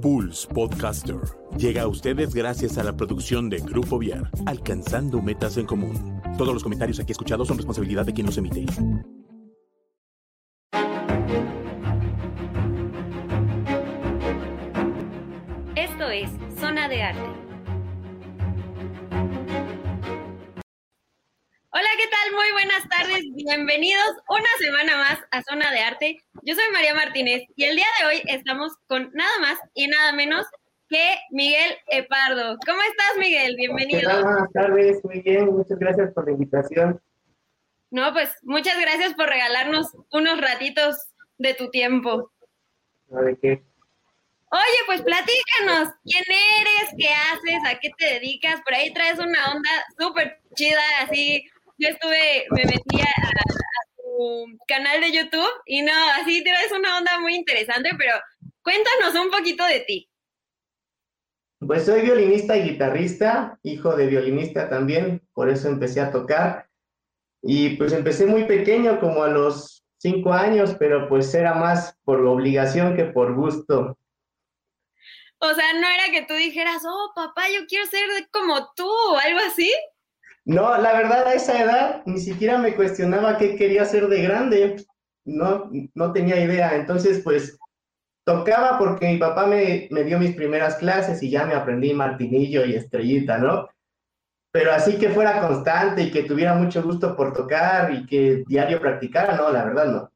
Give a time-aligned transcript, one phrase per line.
[0.00, 1.20] Pulse Podcaster
[1.56, 6.20] llega a ustedes gracias a la producción de Grupo Viar, alcanzando metas en común.
[6.38, 8.64] Todos los comentarios aquí escuchados son responsabilidad de quien los emite.
[15.76, 17.49] Esto es Zona de Arte.
[22.30, 22.34] Tal?
[22.34, 23.24] Muy buenas tardes.
[23.34, 26.24] Bienvenidos una semana más a Zona de Arte.
[26.42, 30.12] Yo soy María Martínez y el día de hoy estamos con nada más y nada
[30.12, 30.46] menos
[30.88, 32.56] que Miguel Epardo.
[32.66, 33.56] ¿Cómo estás, Miguel?
[33.56, 34.00] Bienvenido.
[34.00, 34.22] ¿Qué tal?
[34.22, 37.00] Buenas tardes, muy bien, muchas gracias por la invitación.
[37.90, 40.96] No, pues muchas gracias por regalarnos unos ratitos
[41.38, 42.30] de tu tiempo.
[43.08, 43.64] ¿No de qué?
[44.52, 46.94] Oye, pues platícanos, ¿quién eres?
[46.98, 47.60] ¿Qué haces?
[47.66, 48.60] ¿A qué te dedicas?
[48.62, 51.44] Por ahí traes una onda súper chida, así.
[51.80, 53.06] Yo estuve, me metí a,
[53.96, 58.12] tu canal de YouTube y no, así traes una onda muy interesante, pero
[58.62, 60.10] cuéntanos un poquito de ti.
[61.66, 66.68] Pues soy violinista y guitarrista, hijo de violinista también, por eso empecé a tocar.
[67.42, 72.20] Y pues empecé muy pequeño, como a los cinco años, pero pues era más por
[72.26, 73.96] obligación que por gusto.
[75.38, 79.16] O sea, no era que tú dijeras, oh, papá, yo quiero ser como tú o
[79.16, 79.72] algo así.
[80.50, 84.84] No, la verdad a esa edad ni siquiera me cuestionaba qué quería ser de grande.
[85.24, 86.74] No, no tenía idea.
[86.74, 87.56] Entonces, pues
[88.24, 92.64] tocaba porque mi papá me, me dio mis primeras clases y ya me aprendí martinillo
[92.64, 93.68] y estrellita, ¿no?
[94.50, 98.80] Pero así que fuera constante y que tuviera mucho gusto por tocar y que diario
[98.80, 100.12] practicara, no, la verdad no.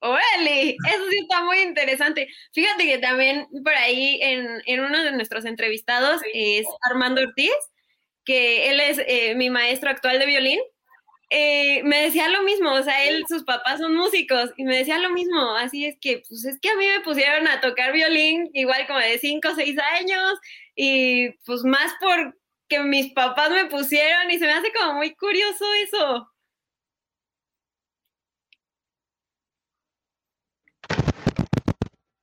[0.00, 2.26] Órale, eso sí está muy interesante.
[2.54, 7.52] Fíjate que también por ahí en, en uno de nuestros entrevistados es Armando Ortiz,
[8.24, 10.60] que él es eh, mi maestro actual de violín.
[11.30, 14.98] Eh, me decía lo mismo, o sea, él, sus papás son músicos y me decía
[14.98, 18.50] lo mismo, así es que, pues es que a mí me pusieron a tocar violín
[18.52, 20.38] igual como de 5 o 6 años
[20.76, 25.14] y pues más por que mis papás me pusieron y se me hace como muy
[25.14, 26.30] curioso eso.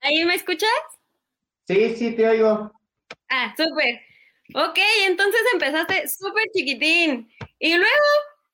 [0.02, 0.70] ¿Ahí me escuchas?
[1.68, 2.72] Sí, sí, te oigo.
[3.30, 4.11] Ah, súper.
[4.54, 7.30] Ok, entonces empezaste súper chiquitín.
[7.60, 8.06] Y luego,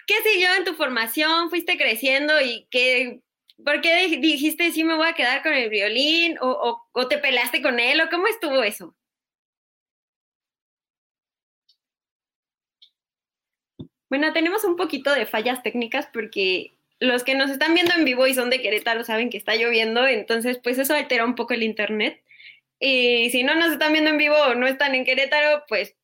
[0.07, 1.49] ¿qué siguió en tu formación?
[1.49, 3.21] ¿Fuiste creciendo y qué,
[3.63, 6.37] por qué dijiste sí me voy a quedar con el violín?
[6.41, 8.01] ¿O, o, o te peleaste con él?
[8.01, 8.95] ¿O cómo estuvo eso?
[14.09, 18.25] Bueno, tenemos un poquito de fallas técnicas porque los que nos están viendo en vivo
[18.27, 21.63] y son de Querétaro saben que está lloviendo, entonces pues eso altera un poco el
[21.63, 22.23] internet.
[22.79, 25.95] Y si no nos están viendo en vivo o no están en Querétaro, pues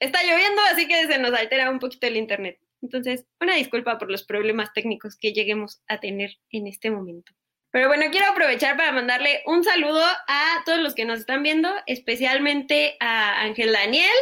[0.00, 2.58] está lloviendo, así que se nos altera un poquito el internet.
[2.82, 7.32] Entonces, una disculpa por los problemas técnicos que lleguemos a tener en este momento.
[7.70, 11.74] Pero bueno, quiero aprovechar para mandarle un saludo a todos los que nos están viendo,
[11.86, 14.14] especialmente a Ángel Daniel,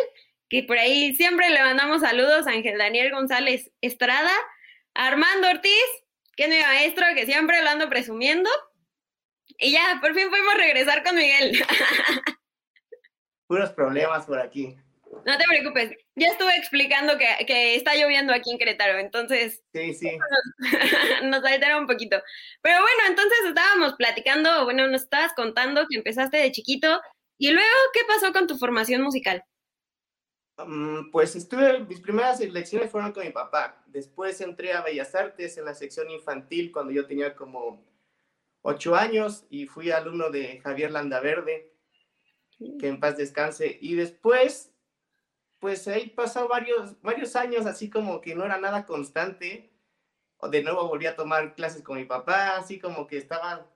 [0.48, 4.32] que por ahí siempre le mandamos saludos a Ángel Daniel González Estrada,
[4.94, 5.72] a Armando Ortiz,
[6.36, 8.48] que es mi maestro, que siempre lo ando presumiendo.
[9.58, 11.52] Y ya, por fin pudimos regresar con Miguel.
[13.46, 14.76] Puros problemas por aquí.
[15.26, 19.92] No te preocupes, ya estuve explicando que, que está lloviendo aquí en Querétaro, entonces Sí,
[19.92, 20.10] sí.
[20.18, 22.20] nos, nos altera un poquito.
[22.62, 27.00] Pero bueno, entonces estábamos platicando, bueno, nos estabas contando que empezaste de chiquito
[27.38, 29.44] y luego, ¿qué pasó con tu formación musical?
[30.56, 33.82] Mm, Pues estuve, mis primeras lecciones fueron con mi papá.
[33.86, 37.84] Después entré a Bellas Artes en la sección infantil cuando yo tenía como
[38.62, 41.72] ocho años y fui alumno de Javier Landaverde,
[42.78, 43.78] que en paz descanse.
[43.80, 44.72] Y después,
[45.58, 49.70] pues ahí pasó varios, varios años así como que no era nada constante.
[50.50, 53.66] De nuevo volví a tomar clases con mi papá, así como que estaba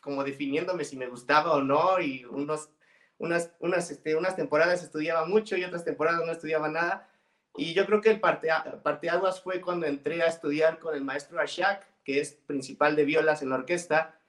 [0.00, 2.70] como definiéndome si me gustaba o no y unos
[3.18, 7.08] unas, unas, este, unas temporadas estudiaba mucho y otras temporadas no estudiaba nada.
[7.56, 8.48] Y yo creo que el parte,
[8.82, 13.42] parteaguas fue cuando entré a estudiar con el maestro Ashak, que es principal de violas
[13.42, 14.20] en la orquesta.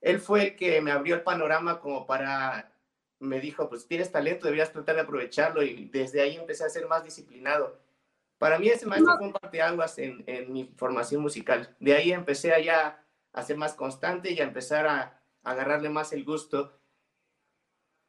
[0.00, 2.72] Él fue el que me abrió el panorama como para,
[3.18, 6.88] me dijo, pues tienes talento, deberías tratar de aprovecharlo y desde ahí empecé a ser
[6.88, 7.78] más disciplinado.
[8.38, 11.76] Para mí ese maestro fue un parteaguas en, en mi formación musical.
[11.78, 15.90] De ahí empecé a ya a ser más constante y a empezar a, a agarrarle
[15.90, 16.80] más el gusto.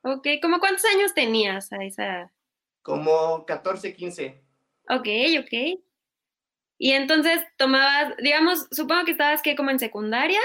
[0.04, 2.32] Ok, ¿cómo cuántos años tenías a esa?
[2.82, 4.42] Como 14, 15.
[4.90, 5.08] Ok,
[5.42, 5.82] ok.
[6.84, 10.40] Y entonces tomabas, digamos, supongo que estabas que como en secundaria,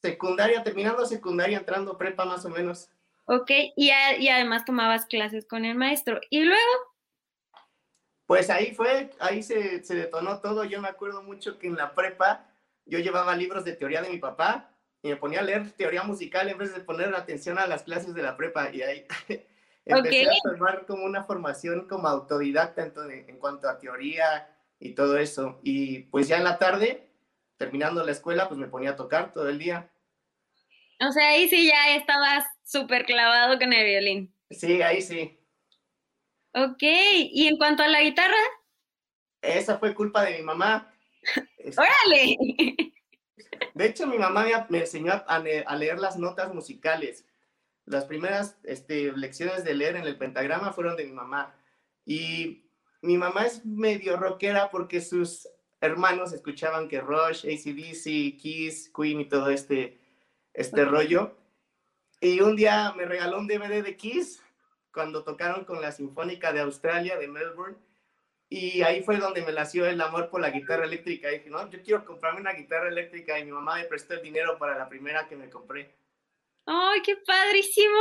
[0.00, 2.88] Secundaria, terminando secundaria, entrando prepa más o menos.
[3.24, 6.20] ok, y, a- y además tomabas clases con el maestro.
[6.30, 6.72] Y luego,
[8.26, 10.64] Pues ahí fue, ahí se, se detonó todo.
[10.64, 12.46] Yo me acuerdo mucho que en la prepa
[12.86, 14.70] yo llevaba libros de teoría de mi papá
[15.02, 18.14] y me ponía a leer teoría musical en vez de poner atención a las clases
[18.14, 19.06] de la prepa y ahí
[19.84, 22.92] empecé a formar como una formación como autodidacta en,
[23.28, 24.48] en cuanto a teoría
[24.82, 25.60] y todo eso.
[25.62, 27.08] Y pues ya en la tarde,
[27.56, 29.92] terminando la escuela, pues me ponía a tocar todo el día.
[31.00, 34.34] O sea, ahí sí ya estabas súper clavado con el violín.
[34.50, 35.38] Sí, ahí sí.
[36.54, 38.36] Ok, ¿y en cuanto a la guitarra?
[39.40, 40.92] Esa fue culpa de mi mamá.
[41.78, 42.36] ¡Órale!
[43.74, 47.24] De hecho, mi mamá me enseñó a, leer las notas musicales.
[47.84, 51.54] Las primeras este, lecciones de leer en el pentagrama fueron de mi mamá.
[52.04, 52.66] Y
[53.02, 55.48] mi mamá es medio rockera porque sus
[55.80, 60.00] hermanos escuchaban que Rush, ACDC, Kiss, Queen y todo este,
[60.54, 61.36] este rollo.
[62.20, 64.42] Y un día me regaló un DVD de Kiss
[64.92, 67.76] cuando tocaron con la Sinfónica de Australia, de Melbourne.
[68.48, 71.32] Y ahí fue donde me nació el amor por la guitarra eléctrica.
[71.32, 74.22] Y dije, no, yo quiero comprarme una guitarra eléctrica y mi mamá me prestó el
[74.22, 75.96] dinero para la primera que me compré.
[76.66, 77.98] ¡Ay, qué padrísimo!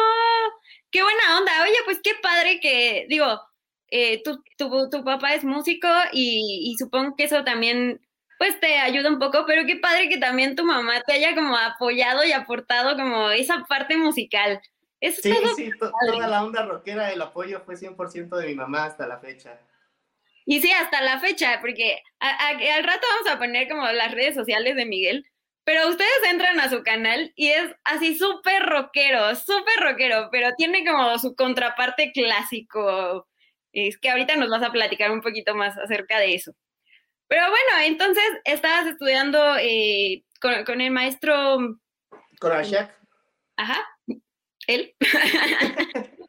[0.92, 1.64] ¡Qué buena onda!
[1.64, 3.42] Oye, pues qué padre que, digo,
[3.92, 8.02] eh, tu, tu, papá es músico y, y, supongo que eso también,
[8.40, 11.56] pues te ayuda un poco, pero qué padre que también tu mamá te haya como
[11.56, 14.62] apoyado y aportado como esa parte musical
[15.10, 19.18] sí, sí, toda la onda rockera, el apoyo fue 100% de mi mamá hasta la
[19.18, 19.60] fecha.
[20.46, 24.76] Y sí, hasta la fecha, porque al rato vamos a poner como las redes sociales
[24.76, 25.26] de Miguel,
[25.64, 30.86] pero ustedes entran a su canal y es así súper rockero, súper rockero, pero tiene
[30.86, 33.28] como su contraparte clásico.
[33.74, 36.54] Es que ahorita nos vas a platicar un poquito más acerca de eso.
[37.28, 41.80] Pero bueno, entonces estabas estudiando eh, con, el maestro...
[42.40, 42.94] Con Ashak.
[43.56, 43.88] Ajá
[44.68, 44.96] él.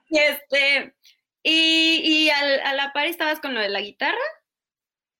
[0.08, 0.94] y este,
[1.42, 4.18] y, a la par estabas con lo de la guitarra.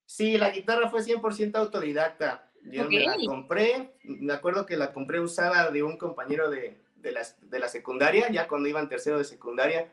[0.07, 2.51] Sí, la guitarra fue 100% autodidacta.
[2.65, 7.13] Yo me la compré, me acuerdo que la compré usada de un compañero de, de,
[7.13, 9.93] la, de la secundaria, ya cuando iba en tercero de secundaria.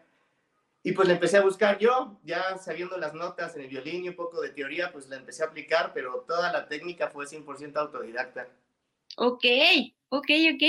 [0.90, 4.10] Y pues la empecé a buscar yo, ya sabiendo las notas en el violín y
[4.10, 7.78] un poco de teoría, pues la empecé a aplicar, pero toda la técnica fue 100%
[7.78, 8.48] autodidacta.
[9.18, 9.46] Ok,
[10.10, 10.64] ok, ok.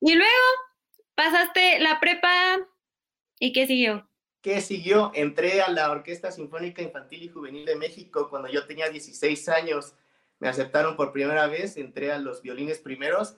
[0.00, 0.48] Y luego,
[1.14, 2.58] pasaste la prepa
[3.38, 4.10] y ¿qué siguió?
[4.40, 5.12] ¿Qué siguió?
[5.14, 9.94] Entré a la Orquesta Sinfónica Infantil y Juvenil de México cuando yo tenía 16 años.
[10.40, 13.36] Me aceptaron por primera vez, entré a los violines primeros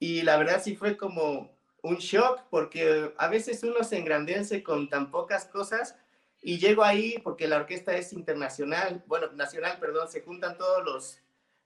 [0.00, 4.88] y la verdad sí fue como un shock porque a veces uno se engrandece con
[4.88, 5.96] tan pocas cosas
[6.42, 11.18] y llego ahí porque la orquesta es internacional, bueno, nacional, perdón, se juntan todos los,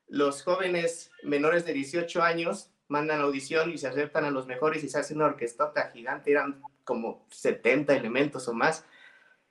[0.08, 4.88] los jóvenes menores de 18 años mandan audición y se aceptan a los mejores y
[4.88, 8.84] se hace una orquestota gigante, eran como 70 elementos o más.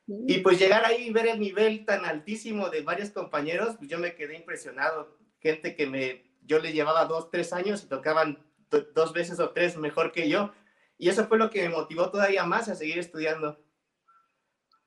[0.07, 3.98] Y pues llegar ahí y ver el nivel tan altísimo de varios compañeros, pues yo
[4.00, 5.18] me quedé impresionado.
[5.39, 8.38] Gente que me, yo le llevaba dos, tres años y tocaban
[8.81, 10.54] dos veces o tres mejor que yo.
[10.98, 13.60] Y eso fue lo que me motivó todavía más a seguir estudiando.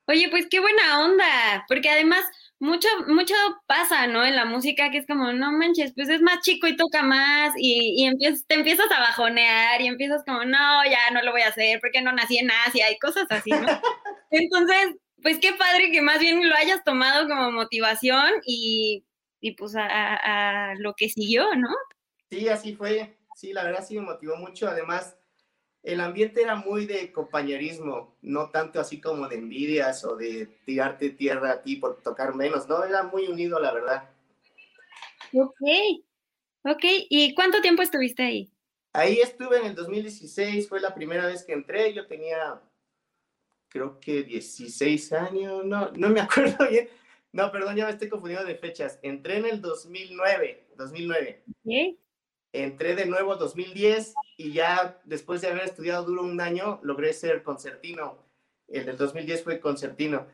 [0.09, 2.25] Oye, pues qué buena onda, porque además
[2.59, 3.35] mucho, mucho
[3.67, 4.25] pasa, ¿no?
[4.25, 7.53] En la música que es como, no manches, pues es más chico y toca más
[7.57, 11.49] y, y te empiezas a bajonear y empiezas como, no, ya no lo voy a
[11.49, 13.67] hacer porque no nací en Asia y cosas así, ¿no?
[14.31, 19.05] Entonces, pues qué padre que más bien lo hayas tomado como motivación y,
[19.41, 21.69] y pues a, a lo que siguió, ¿no?
[22.31, 23.17] Sí, así fue.
[23.37, 24.67] Sí, la verdad sí me motivó mucho.
[24.67, 25.15] Además,
[25.83, 31.11] el ambiente era muy de compañerismo, no tanto así como de envidias o de tirarte
[31.11, 34.09] tierra a ti por tocar menos, no, era muy unido, la verdad.
[35.35, 35.61] Ok,
[36.63, 38.51] ok, ¿y cuánto tiempo estuviste ahí?
[38.95, 42.59] Ahí estuve en el 2016, fue la primera vez que entré, yo tenía,
[43.69, 46.89] creo que 16 años, no, no me acuerdo bien,
[47.33, 51.45] no, perdón, ya me estoy confundiendo de fechas, entré en el 2009, 2009.
[51.63, 51.99] Okay.
[52.53, 57.13] Entré de nuevo en 2010 y ya después de haber estudiado duro un año, logré
[57.13, 58.19] ser concertino.
[58.69, 60.27] El del 2010 fue concertino.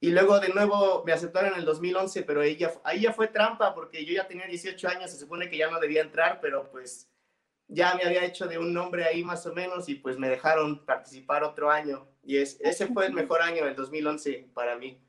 [0.00, 3.28] Y luego de nuevo me aceptaron en el 2011, pero ahí ya, ahí ya fue
[3.28, 6.70] trampa porque yo ya tenía 18 años, se supone que ya no debía entrar, pero
[6.70, 7.08] pues
[7.68, 10.84] ya me había hecho de un nombre ahí más o menos y pues me dejaron
[10.84, 12.06] participar otro año.
[12.22, 15.00] Y es, ese fue el mejor año, el 2011, para mí.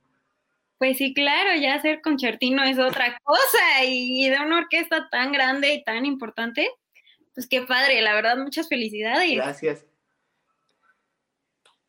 [0.77, 5.73] Pues sí, claro, ya ser concertino es otra cosa y de una orquesta tan grande
[5.73, 6.69] y tan importante,
[7.33, 9.35] pues qué padre, la verdad, muchas felicidades.
[9.35, 9.85] Gracias.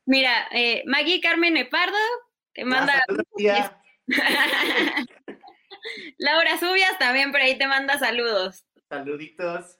[0.04, 1.96] Mira, eh, Maggie Carmen Epardo
[2.52, 3.02] te manda...
[6.18, 8.66] Laura Subias también por ahí te manda saludos.
[8.88, 9.78] Saluditos.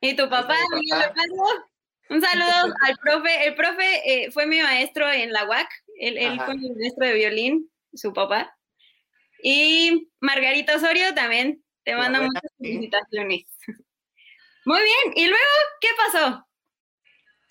[0.00, 1.66] ¿Y tu papá, Miguel Epardo?
[2.10, 3.46] Un saludo al profe.
[3.46, 5.68] El profe eh, fue mi maestro en la UAC.
[5.98, 8.56] Él, él fue mi maestro de violín su papá.
[9.42, 13.44] Y Margarita Osorio también te manda muchas felicitaciones.
[14.64, 15.44] Muy bien, ¿y luego
[15.80, 16.46] qué pasó?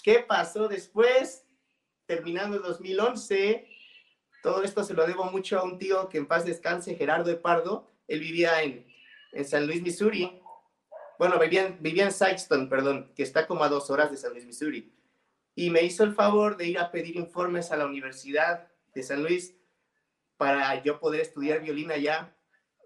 [0.02, 1.46] ¿Qué pasó después?
[2.06, 3.68] Terminando el 2011,
[4.42, 7.36] todo esto se lo debo mucho a un tío que en paz descanse, Gerardo de
[7.36, 7.88] Pardo.
[8.08, 8.88] Él vivía en,
[9.34, 10.42] en San Luis, Missouri.
[11.20, 14.46] Bueno, vivía en, vivía en perdón, que está como a dos horas de San Luis,
[14.46, 14.94] Missouri.
[15.54, 19.22] Y me hizo el favor de ir a pedir informes a la Universidad de San
[19.22, 19.56] Luis
[20.42, 22.36] para yo poder estudiar violín allá.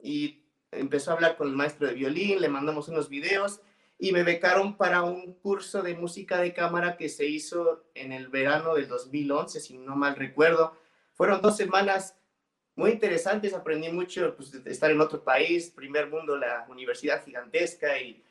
[0.04, 3.62] Y empezó a hablar con el maestro de violín, le mandamos unos videos
[3.98, 8.28] y me becaron para un curso de música de cámara que se hizo en el
[8.28, 10.78] verano del 2011, si no mal recuerdo.
[11.14, 12.18] Fueron dos semanas
[12.76, 17.98] muy interesantes, aprendí mucho pues, de estar en otro país, primer mundo, la universidad gigantesca
[18.02, 18.22] y,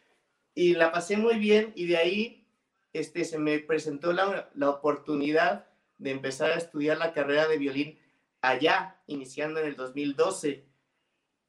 [0.54, 2.46] y la pasé muy bien y de ahí
[2.92, 5.64] este, se me presentó la, la oportunidad
[5.96, 8.03] de empezar a estudiar la carrera de violín
[8.48, 10.64] allá, iniciando en el 2012.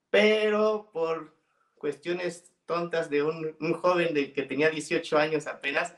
[0.09, 1.35] Pero por
[1.75, 5.95] cuestiones tontas de un, un joven de, que tenía 18 años apenas,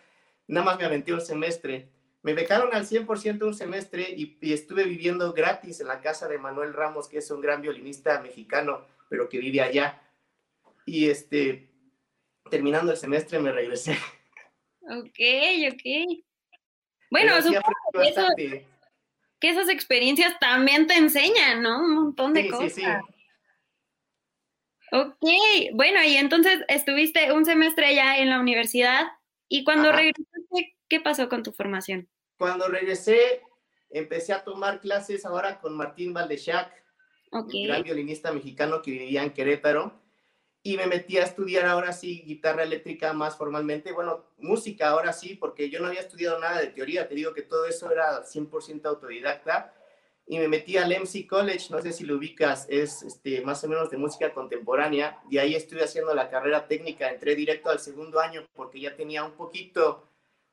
[0.48, 1.90] nada más me aventé un semestre.
[2.24, 6.40] Me becaron al 100% un semestre y, y, estuve viviendo gratis en la casa de
[6.40, 10.02] Manuel Ramos, que es un gran violinista mexicano, pero que vive allá.
[10.86, 11.70] Y este,
[12.50, 13.98] terminando el semestre me regresé.
[14.90, 15.20] Ok,
[15.74, 16.24] ok.
[17.12, 17.62] Bueno, supongo
[17.94, 18.26] que, eso,
[19.40, 21.80] que, esas experiencias también te enseñan, ¿no?
[21.80, 22.74] Un montón de sí, cosas.
[22.74, 22.88] Sí, sí.
[24.92, 25.26] Ok,
[25.74, 29.08] bueno, y entonces estuviste un semestre ya en la universidad
[29.50, 29.98] y cuando Ajá.
[29.98, 32.08] regresaste, ¿qué pasó con tu formación?
[32.38, 33.42] Cuando regresé,
[33.90, 36.72] empecé a tomar clases ahora con Martín Valdechac,
[37.32, 37.64] okay.
[37.64, 40.02] un gran violinista mexicano que vivía en Querétaro,
[40.68, 45.36] y me metí a estudiar ahora sí guitarra eléctrica más formalmente, bueno, música ahora sí,
[45.36, 48.84] porque yo no había estudiado nada de teoría, te digo que todo eso era 100%
[48.84, 49.74] autodidacta,
[50.26, 53.70] y me metí al MC College, no sé si lo ubicas, es este, más o
[53.70, 58.20] menos de música contemporánea, y ahí estuve haciendo la carrera técnica, entré directo al segundo
[58.20, 60.10] año porque ya tenía un poquito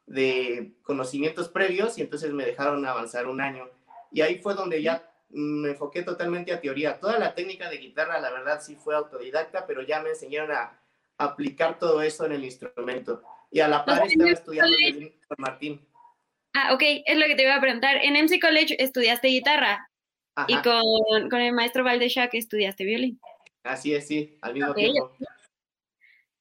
[0.07, 3.69] de conocimientos previos y entonces me dejaron avanzar un año.
[4.13, 6.99] Y ahí fue donde ya me enfoqué totalmente a teoría.
[7.01, 10.81] Toda la técnica de guitarra, la verdad, sí fue autodidacta, pero ya me enseñaron a
[11.19, 13.23] aplicar todo eso en el instrumento.
[13.51, 14.77] Y a la par estaba estudiando
[15.29, 15.87] con Martín.
[16.55, 17.97] Ah, ok, es lo que te iba a preguntar.
[18.03, 19.91] En MC College estudiaste guitarra
[20.37, 20.47] Ajá.
[20.49, 23.21] y con, con, el maestro Valdesha que estudiaste violín.
[23.65, 24.93] Así es, sí, al mismo okay.
[24.93, 25.17] tiempo.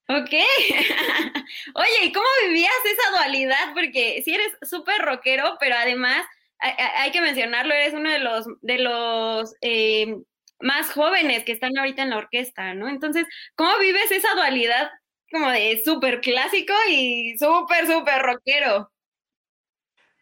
[0.08, 0.30] Ok.
[1.74, 3.72] Oye, ¿y cómo vivías esa dualidad?
[3.74, 6.24] Porque si eres súper rockero, pero además
[6.64, 10.16] hay, que mencionarlo, eres uno de los, de los eh,
[10.60, 12.88] más jóvenes que están ahorita en la orquesta, ¿no?
[12.88, 14.90] Entonces, ¿cómo vives esa dualidad
[15.30, 18.90] como de súper clásico y súper, súper rockero?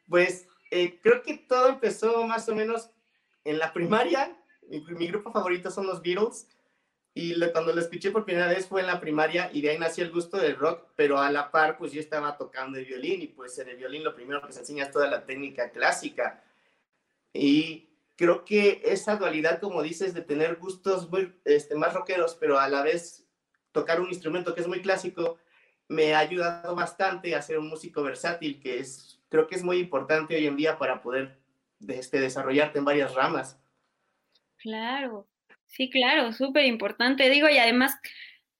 [0.08, 2.90] Pues eh, creo que todo empezó más o menos
[3.44, 4.36] en la primaria.
[4.68, 6.48] Mi grupo favorito son los Beatles.
[7.14, 10.04] Y cuando lo escuché por primera vez fue en la primaria y de ahí nació
[10.04, 13.26] el gusto del rock, pero a la par pues yo estaba tocando el violín y
[13.26, 16.42] pues en el violín lo primero que se enseña es toda la técnica clásica.
[17.34, 22.58] Y creo que esa dualidad, como dices, de tener gustos muy, este, más rockeros, pero
[22.58, 23.26] a la vez
[23.72, 25.38] tocar un instrumento que es muy clásico,
[25.88, 29.78] me ha ayudado bastante a ser un músico versátil, que es creo que es muy
[29.78, 31.38] importante hoy en día para poder
[31.88, 33.58] este, desarrollarte en varias ramas.
[34.58, 35.26] Claro,
[35.72, 37.94] sí, claro, súper importante, digo, y además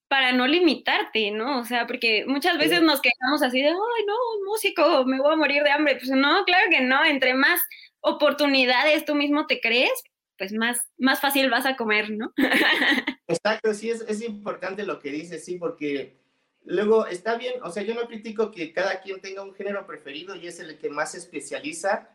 [0.09, 1.61] para no limitarte, ¿no?
[1.61, 2.85] O sea, porque muchas veces sí.
[2.85, 4.15] nos quedamos así de, ay, no,
[4.45, 5.97] músico, me voy a morir de hambre.
[5.97, 7.61] Pues no, claro que no, entre más
[8.01, 9.93] oportunidades tú mismo te crees,
[10.37, 12.33] pues más, más fácil vas a comer, ¿no?
[13.27, 16.21] Exacto, sí, es, es importante lo que dices, sí, porque
[16.65, 20.37] Luego, está bien, o sea, yo no critico que cada quien tenga un género preferido
[20.37, 22.09] y es el que más se especializa,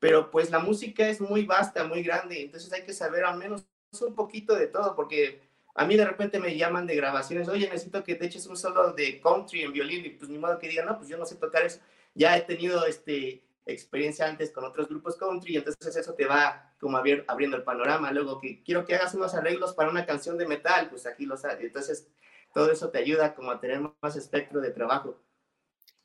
[0.00, 3.66] pero pues la música es muy vasta, muy grande, entonces hay que saber al menos
[4.00, 8.02] un poquito de todo, porque a mí de repente me llaman de grabaciones, oye, necesito
[8.02, 10.84] que te eches un solo de country en violín, y pues ni modo que diga,
[10.84, 11.80] no, pues yo no sé tocar eso.
[12.14, 16.74] Ya he tenido este, experiencia antes con otros grupos country, y entonces eso te va
[16.80, 18.12] como abriendo el panorama.
[18.12, 21.42] Luego que quiero que hagas unos arreglos para una canción de metal, pues aquí los...
[21.44, 22.08] Entonces
[22.54, 25.22] todo eso te ayuda como a tener más espectro de trabajo.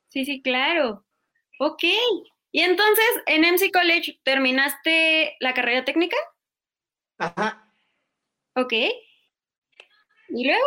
[0.09, 1.05] Sí, sí, claro.
[1.59, 1.83] Ok.
[2.51, 6.17] Y entonces, en MC College, ¿terminaste la carrera técnica?
[7.17, 7.62] Ajá.
[8.55, 8.73] Ok.
[10.29, 10.65] ¿Y luego?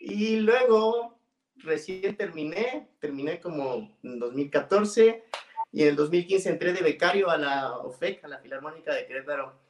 [0.00, 1.20] Y luego,
[1.56, 5.24] recién terminé, terminé como en 2014
[5.72, 9.60] y en el 2015 entré de becario a la OFEC, a la Filarmónica de Querétaro.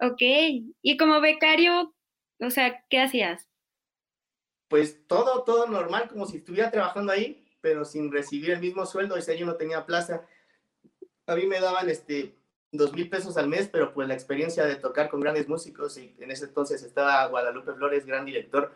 [0.00, 0.20] Ok.
[0.20, 1.94] Y como becario,
[2.40, 3.48] o sea, ¿qué hacías?
[4.68, 9.16] Pues todo, todo normal, como si estuviera trabajando ahí, pero sin recibir el mismo sueldo.
[9.16, 10.26] Ese año no tenía plaza.
[11.26, 12.41] A mí me daban este
[12.72, 16.16] dos mil pesos al mes, pero pues la experiencia de tocar con grandes músicos y
[16.18, 18.74] en ese entonces estaba Guadalupe Flores, gran director,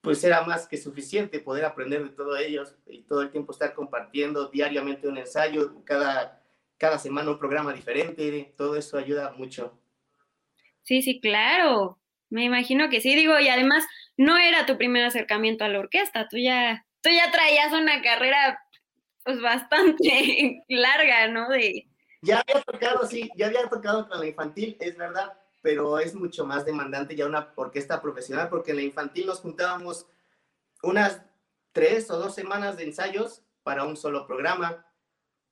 [0.00, 3.74] pues era más que suficiente poder aprender de todos ellos y todo el tiempo estar
[3.74, 6.42] compartiendo diariamente un ensayo, cada,
[6.78, 9.76] cada semana un programa diferente, todo eso ayuda mucho.
[10.82, 11.98] Sí, sí, claro.
[12.30, 13.84] Me imagino que sí, digo, y además
[14.16, 18.60] no era tu primer acercamiento a la orquesta, tú ya, tú ya traías una carrera
[19.24, 21.48] pues bastante larga, ¿no?
[21.48, 21.88] De...
[22.24, 26.46] Ya había tocado, sí, ya había tocado con la infantil, es verdad, pero es mucho
[26.46, 30.06] más demandante ya una orquesta profesional, porque en la infantil nos juntábamos
[30.82, 31.22] unas
[31.72, 34.86] tres o dos semanas de ensayos para un solo programa.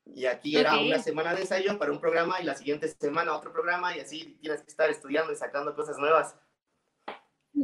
[0.07, 3.53] Y aquí era una semana de ensayo para un programa y la siguiente semana otro
[3.53, 6.37] programa y así tienes que estar estudiando y sacando cosas nuevas.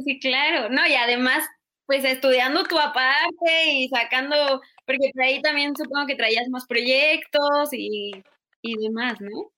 [0.05, 1.43] Sí, claro, no, y además,
[1.85, 7.69] pues estudiando tu aparte y sacando, porque por ahí también supongo que traías más proyectos
[7.73, 8.23] y,
[8.61, 9.51] y demás, ¿no?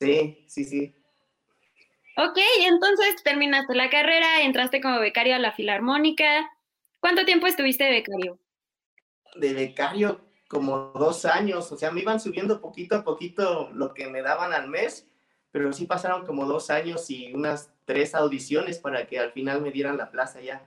[0.00, 0.94] Sí, sí, sí.
[2.16, 6.50] Ok, entonces terminaste la carrera, entraste como becario a la Filarmónica.
[7.00, 8.38] ¿Cuánto tiempo estuviste de becario?
[9.36, 14.08] De becario, como dos años, o sea, me iban subiendo poquito a poquito lo que
[14.08, 15.08] me daban al mes,
[15.50, 19.70] pero sí pasaron como dos años y unas tres audiciones para que al final me
[19.70, 20.66] dieran la plaza ya.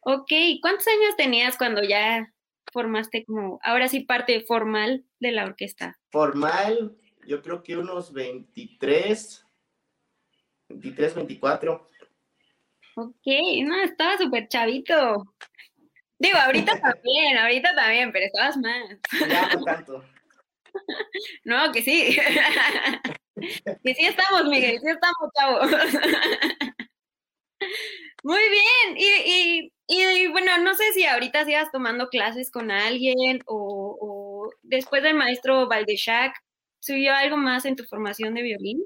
[0.00, 0.30] Ok,
[0.60, 2.32] ¿cuántos años tenías cuando ya
[2.72, 5.98] formaste como, ahora sí, parte formal de la orquesta?
[6.10, 6.96] Formal,
[7.26, 9.46] yo creo que unos 23,
[10.68, 11.88] 23, 24.
[12.96, 13.26] Ok,
[13.64, 15.34] no, estaba súper chavito.
[16.18, 18.98] Digo, ahorita también, ahorita también, pero estabas más.
[19.28, 20.04] Ya, no tanto.
[21.44, 22.16] No, que sí.
[23.84, 25.70] Que sí estamos, Miguel, sí estamos, chavos.
[28.24, 28.96] Muy bien.
[28.96, 29.72] Y, y,
[30.32, 35.66] bueno, no sé si ahorita sigas tomando clases con alguien o, o después del maestro
[35.66, 36.34] Valdechac,
[36.80, 38.84] ¿subió algo más en tu formación de violín?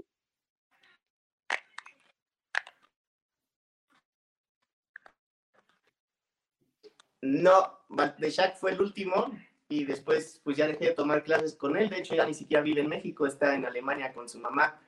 [7.22, 7.78] No,
[8.18, 9.32] Jack fue el último
[9.68, 11.88] y después pues ya dejé de tomar clases con él.
[11.88, 14.80] De hecho, ya ni siquiera vive en México, está en Alemania con su mamá.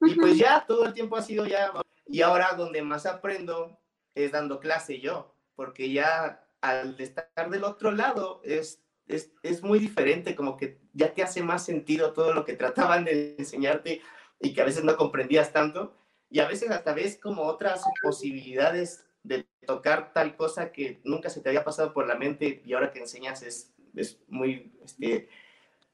[0.00, 1.72] Y pues ya todo el tiempo ha sido ya.
[2.06, 3.78] Y ahora donde más aprendo
[4.14, 9.80] es dando clase yo, porque ya al estar del otro lado es, es, es muy
[9.80, 14.00] diferente, como que ya te hace más sentido todo lo que trataban de enseñarte
[14.38, 15.96] y que a veces no comprendías tanto.
[16.30, 21.40] Y a veces hasta ves como otras posibilidades de tocar tal cosa que nunca se
[21.40, 25.28] te había pasado por la mente y ahora que enseñas es, es muy, este,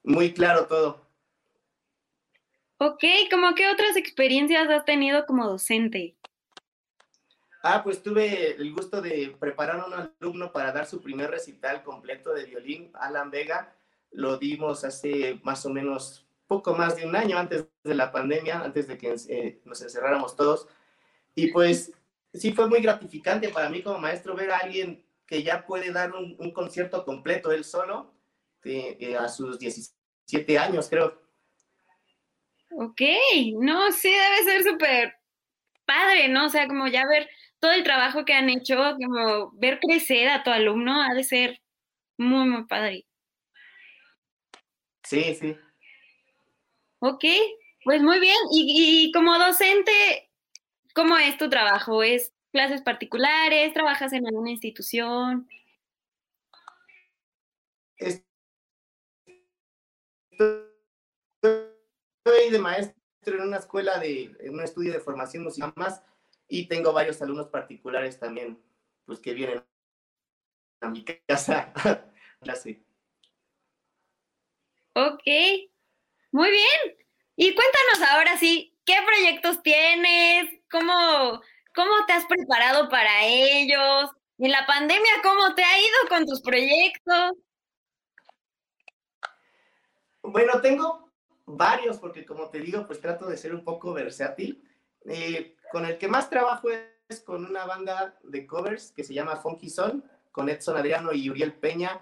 [0.03, 1.07] muy claro todo.
[2.77, 6.15] Ok, ¿cómo qué otras experiencias has tenido como docente?
[7.67, 11.81] Ah, pues tuve el gusto de preparar a un alumno para dar su primer recital
[11.81, 13.75] completo de violín, Alan Vega.
[14.11, 18.59] Lo dimos hace más o menos poco más de un año antes de la pandemia,
[18.59, 20.67] antes de que eh, nos encerráramos todos.
[21.33, 21.91] Y pues
[22.35, 26.13] sí fue muy gratificante para mí como maestro ver a alguien que ya puede dar
[26.13, 28.13] un, concierto completo él solo
[28.63, 31.19] eh, a sus 17 años, creo.
[32.77, 33.01] Ok,
[33.55, 35.15] no, sí, debe ser súper
[35.85, 36.45] padre, ¿no?
[36.45, 37.27] O sea, como ya ver
[37.65, 41.59] todo el trabajo que han hecho, como ver crecer a tu alumno, ha de ser
[42.15, 43.07] muy, muy padre.
[45.03, 45.57] Sí, sí.
[46.99, 47.23] Ok,
[47.83, 48.37] pues muy bien.
[48.51, 50.25] Y, y como docente,
[50.95, 52.03] ¿Cómo es tu trabajo?
[52.03, 53.73] ¿Es clases particulares?
[53.73, 55.45] ¿Trabajas en alguna institución?
[57.97, 58.21] Estoy
[62.49, 66.01] de maestro en una escuela de, en un estudio de formación musical más
[66.47, 68.61] y tengo varios alumnos particulares también,
[69.05, 69.63] pues que vienen
[70.81, 72.83] a mi casa a clase.
[74.93, 75.23] Ok,
[76.31, 76.97] muy bien.
[77.35, 80.49] Y cuéntanos ahora sí, ¿qué proyectos tienes?
[80.71, 81.41] ¿Cómo,
[81.73, 84.09] cómo te has preparado para ellos?
[84.37, 87.33] ¿Y en la pandemia cómo te ha ido con tus proyectos?
[90.21, 91.11] Bueno, tengo
[91.45, 94.63] varios, porque como te digo, pues trato de ser un poco versátil.
[95.05, 96.69] Eh, con el que más trabajo
[97.09, 101.29] es con una banda de covers que se llama Funky Son, con Edson Adriano y
[101.29, 102.01] Uriel Peña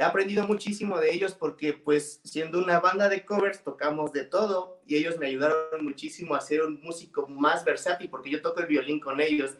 [0.00, 4.80] he aprendido muchísimo de ellos porque pues siendo una banda de covers tocamos de todo
[4.86, 8.66] y ellos me ayudaron muchísimo a ser un músico más versátil porque yo toco el
[8.66, 9.58] violín con ellos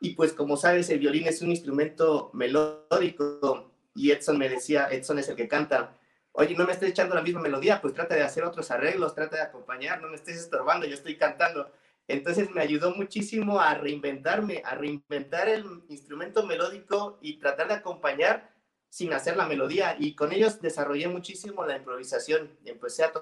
[0.00, 5.18] y pues como sabes el violín es un instrumento melódico y Edson me decía, Edson
[5.18, 5.98] es el que canta,
[6.30, 9.38] oye, no me estés echando la misma melodía, pues trata de hacer otros arreglos, trata
[9.38, 11.68] de acompañar, no me estés estorbando, yo estoy cantando.
[12.10, 18.50] Entonces me ayudó muchísimo a reinventarme, a reinventar el instrumento melódico y tratar de acompañar
[18.88, 23.12] sin hacer la melodía y con ellos desarrollé muchísimo la improvisación empecé a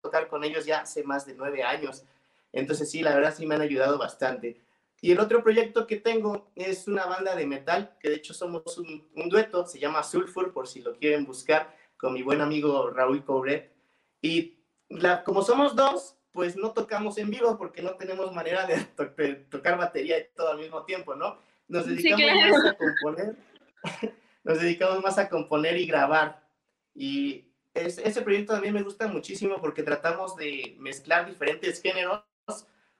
[0.00, 2.04] tocar con ellos ya hace más de nueve años.
[2.52, 4.60] Entonces sí, la verdad sí me han ayudado bastante.
[5.00, 8.76] Y el otro proyecto que tengo es una banda de metal, que de hecho somos
[8.76, 13.24] un, dueto, se llama Sulfur, por si lo quieren buscar, con mi buen amigo Raúl
[13.24, 13.72] Cobret.
[14.20, 14.58] Y
[15.24, 18.76] como somos dos, pues no tocamos en vivo porque no tenemos manera de,
[19.50, 21.38] tocar batería y todo al mismo tiempo, ¿no?
[21.68, 23.36] Nos dedicamos más a componer,
[24.44, 26.42] nos dedicamos más a componer y grabar.
[26.94, 32.22] Y ese proyecto también me gusta muchísimo porque tratamos de mezclar diferentes géneros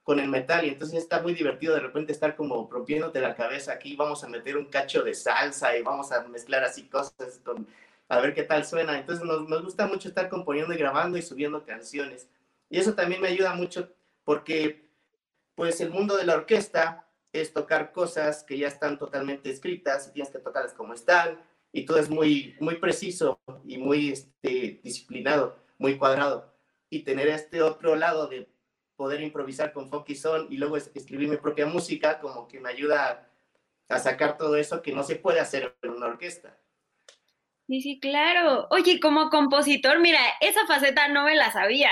[0.03, 3.73] con el metal y entonces está muy divertido de repente estar como rompiéndote la cabeza
[3.73, 7.69] aquí vamos a meter un cacho de salsa y vamos a mezclar así cosas con,
[8.09, 11.23] a ver qué tal suena entonces nos, nos gusta mucho estar componiendo y grabando y
[11.23, 12.27] subiendo canciones
[12.73, 14.89] y eso también me ayuda mucho porque
[15.55, 20.13] pues el mundo de la orquesta es tocar cosas que ya están totalmente escritas y
[20.15, 25.63] tienes que tocarlas como están y todo es muy muy preciso y muy este, disciplinado
[25.79, 26.53] muy cuadrado
[26.89, 28.49] y tener este otro lado de
[28.97, 33.29] poder improvisar con funky son y luego escribir mi propia música, como que me ayuda
[33.89, 36.57] a, sacar todo eso que no se puede hacer en una orquesta.
[37.67, 38.69] Sí, sí, claro.
[38.71, 41.91] Oye, como compositor, mira, esa faceta no me la sabía.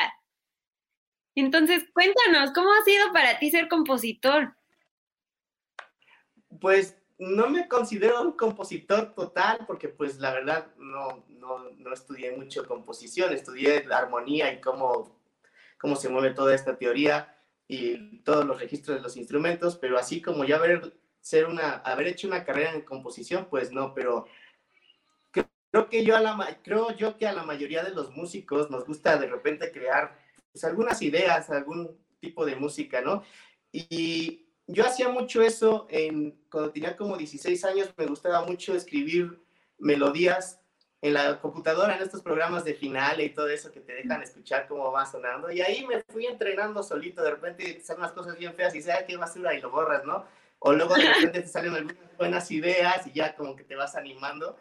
[1.34, 4.54] Entonces, cuéntanos, ¿cómo ha sido para ti ser compositor?
[6.60, 12.32] Pues no me considero un compositor total porque pues la verdad no, no, no estudié
[12.32, 15.20] mucho composición, estudié armonía y cómo
[15.80, 17.34] cómo se mueve toda esta teoría
[17.66, 22.08] y todos los registros de los instrumentos, pero así como ya haber, ser una, haber
[22.08, 24.26] hecho una carrera en composición, pues no, pero
[25.32, 28.84] creo que yo, a la, creo yo que a la mayoría de los músicos nos
[28.84, 30.18] gusta de repente crear
[30.52, 33.22] pues, algunas ideas, algún tipo de música, ¿no?
[33.72, 39.40] Y yo hacía mucho eso en, cuando tenía como 16 años, me gustaba mucho escribir
[39.78, 40.60] melodías
[41.02, 44.68] en la computadora, en estos programas de final y todo eso que te dejan escuchar
[44.68, 45.50] cómo va sonando.
[45.50, 48.94] Y ahí me fui entrenando solito, de repente salen unas cosas bien feas y dices,
[49.06, 50.26] qué basura, y lo borras, ¿no?
[50.58, 53.96] O luego de repente te salen algunas buenas ideas y ya como que te vas
[53.96, 54.58] animando.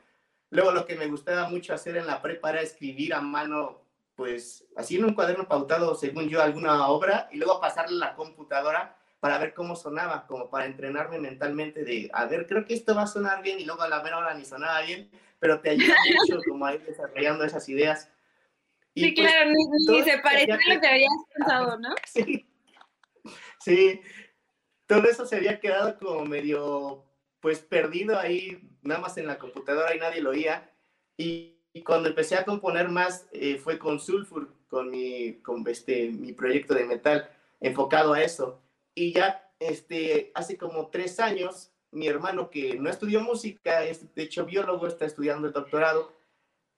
[0.49, 3.81] Luego lo que me gustaba mucho hacer en la prepa era escribir a mano,
[4.19, 8.15] pues así en un cuaderno pautado, según yo, alguna obra y luego pasarle a la
[8.15, 12.93] computadora para ver cómo sonaba, como para entrenarme mentalmente de, a ver, creo que esto
[12.93, 15.71] va a sonar bien y luego a la mera hora ni sonaba bien pero te
[15.71, 15.95] ayuda
[16.27, 18.11] mucho como a ir desarrollando esas ideas.
[18.93, 21.89] sí, pues, claro, ni, se parece a lo que habías pensado, ¿no?
[22.05, 22.45] Sí,
[23.59, 24.01] sí,
[24.85, 27.05] todo eso se había quedado como medio,
[27.39, 30.71] pues perdido ahí, nada más en la computadora y nadie lo oía.
[31.17, 36.33] Y, cuando empecé a componer más eh, fue con Sulfur, con mi, con este, mi
[36.33, 37.29] proyecto de metal
[37.59, 38.61] enfocado a eso.
[38.95, 44.23] Y ya este, hace como tres años mi hermano que no estudió música, es de
[44.23, 46.13] hecho biólogo, está estudiando el doctorado,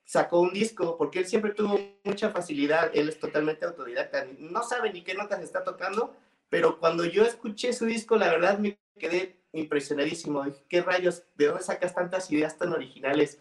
[0.04, 4.92] sacó un disco porque él siempre tuvo mucha facilidad, él es totalmente autodidacta, no sabe
[4.92, 6.16] ni qué notas está tocando,
[6.48, 10.44] pero cuando yo escuché su disco, la verdad me quedé impresionadísimo.
[10.44, 11.24] Dije, ¿qué rayos?
[11.34, 13.38] ¿De dónde sacas tantas ideas tan originales?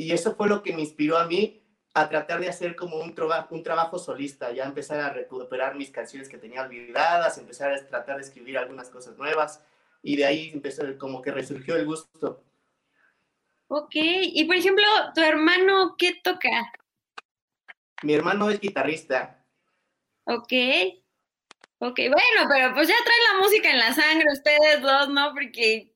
[0.00, 3.14] Y eso fue lo que me inspiró a mí a tratar de hacer como un,
[3.14, 7.86] trabajo un trabajo solista, ya empezar a recuperar mis canciones que tenía olvidadas, empezar a
[7.86, 9.62] tratar de escribir algunas cosas nuevas
[10.02, 12.42] y de ahí empezó como que resurgió el gusto.
[13.68, 16.72] Ok, y por ejemplo, ¿tu hermano qué toca?
[18.02, 19.44] Mi hermano es guitarrista.
[20.24, 20.52] Ok,
[21.76, 25.34] ok, bueno, pero pues ya traen la música en la sangre ustedes dos, ¿no?
[25.34, 25.92] Porque,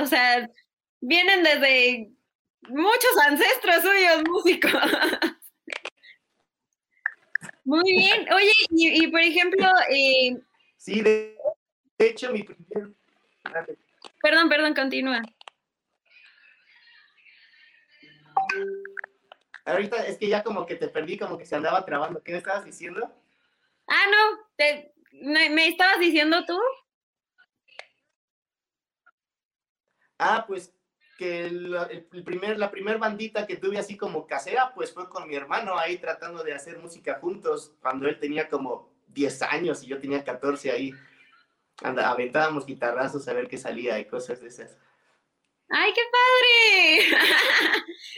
[0.00, 0.48] o sea,
[1.00, 2.19] vienen desde
[2.68, 4.72] muchos ancestros suyos músicos.
[7.64, 8.26] Muy bien.
[8.32, 9.66] Oye, y, por ejemplo...
[9.90, 10.40] Eh,
[10.76, 11.36] sí, de,
[11.98, 12.94] hecho, mi primer
[14.22, 15.22] Perdón, perdón, continúa.
[19.64, 22.22] Ahorita es que ya como que te perdí, como que se andaba trabando.
[22.22, 23.14] ¿Qué me estabas diciendo?
[23.86, 26.58] Ah, no, te, me, estabas diciendo tú?
[30.18, 30.74] Ah, pues
[31.20, 35.34] que el, primer, la primer bandita que tuve así como casera, pues fue con mi
[35.34, 40.00] hermano ahí tratando de hacer música juntos, cuando él tenía como 10 años y yo
[40.00, 40.94] tenía 14 ahí.
[41.82, 44.78] Anda, aventábamos guitarrazos a ver qué salía y cosas de esas.
[45.68, 47.18] ¡Ay, qué padre!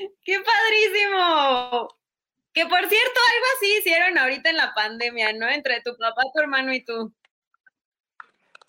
[0.24, 1.88] ¡Qué padrísimo!
[2.52, 5.48] Que por cierto, algo así hicieron ahorita en la pandemia, ¿no?
[5.48, 7.12] Entre tu papá, tu hermano y tú.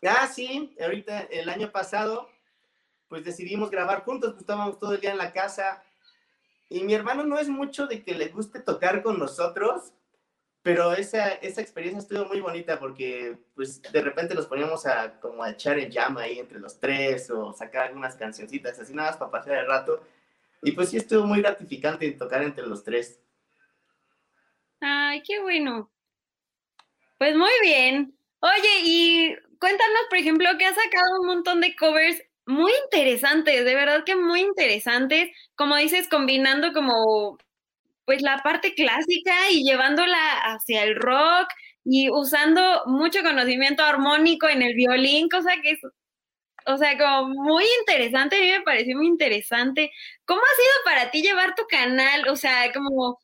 [0.02, 2.33] Ah, sí, ahorita el año pasado,
[3.14, 5.84] pues decidimos grabar juntos, pues estábamos todo el día en la casa.
[6.68, 9.94] Y mi hermano no es mucho de que le guste tocar con nosotros,
[10.64, 15.44] pero esa, esa experiencia estuvo muy bonita porque pues de repente nos poníamos a como
[15.44, 19.18] a echar el llama ahí entre los tres o sacar algunas cancioncitas así nada más
[19.18, 20.02] para pasar el rato
[20.64, 23.22] y pues sí estuvo muy gratificante tocar entre los tres.
[24.82, 25.92] Ay, qué bueno.
[27.20, 28.18] Pues muy bien.
[28.40, 33.76] Oye, ¿y cuéntanos, por ejemplo, que has sacado un montón de covers muy interesantes, de
[33.76, 37.38] verdad que muy interesantes, como dices, combinando como
[38.06, 41.50] pues la parte clásica y llevándola hacia el rock
[41.86, 45.80] y usando mucho conocimiento armónico en el violín, cosa que es,
[46.66, 49.92] o sea, como muy interesante, a mí me pareció muy interesante.
[50.26, 52.28] ¿Cómo ha sido para ti llevar tu canal?
[52.30, 53.20] O sea, como,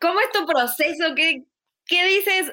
[0.00, 1.14] ¿cómo es tu proceso?
[1.16, 1.44] ¿Qué,
[1.86, 2.52] qué dices?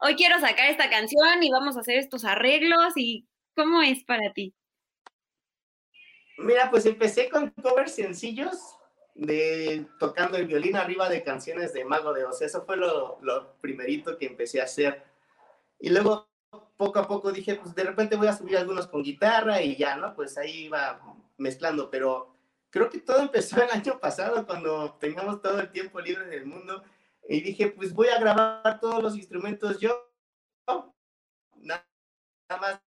[0.00, 4.32] Hoy quiero sacar esta canción y vamos a hacer estos arreglos y ¿cómo es para
[4.34, 4.54] ti?
[6.38, 8.76] Mira, pues empecé con covers sencillos
[9.14, 12.40] de tocando el violín arriba de canciones de Mago de Oz.
[12.42, 15.02] Eso fue lo, lo primerito que empecé a hacer.
[15.78, 16.28] Y luego,
[16.76, 19.96] poco a poco dije, pues de repente voy a subir algunos con guitarra y ya,
[19.96, 20.14] ¿no?
[20.14, 21.00] Pues ahí iba
[21.36, 22.34] mezclando, pero
[22.70, 26.82] creo que todo empezó el año pasado cuando teníamos todo el tiempo libre del mundo
[27.28, 30.08] y dije, pues voy a grabar todos los instrumentos yo.
[31.56, 31.86] Nada
[32.60, 32.80] más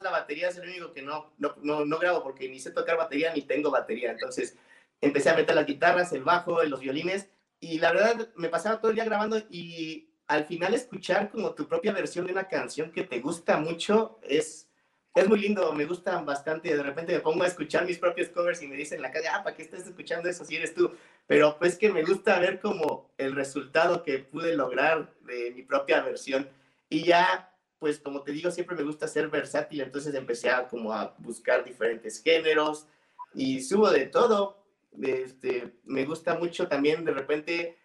[0.00, 2.96] la batería es el único que no, no, no, no grabo porque ni sé tocar
[2.96, 4.10] batería ni tengo batería.
[4.10, 4.56] Entonces,
[5.00, 7.28] empecé a meter las guitarras, el bajo, los violines,
[7.60, 11.66] y la verdad me pasaba todo el día grabando y al final escuchar como tu
[11.66, 14.68] propia versión de una canción que te gusta mucho es,
[15.14, 18.60] es muy lindo, me gustan bastante, de repente me pongo a escuchar mis propios covers
[18.62, 20.92] y me dicen en la calle, ah, ¿para qué estás escuchando eso si eres tú?
[21.26, 26.02] Pero pues que me gusta ver como el resultado que pude lograr de mi propia
[26.02, 26.48] versión
[26.90, 30.92] y ya pues como te digo, siempre me gusta ser versátil, entonces empecé a como
[30.92, 32.86] a buscar diferentes géneros
[33.34, 34.64] y subo de todo,
[35.02, 37.78] este, me gusta mucho también de repente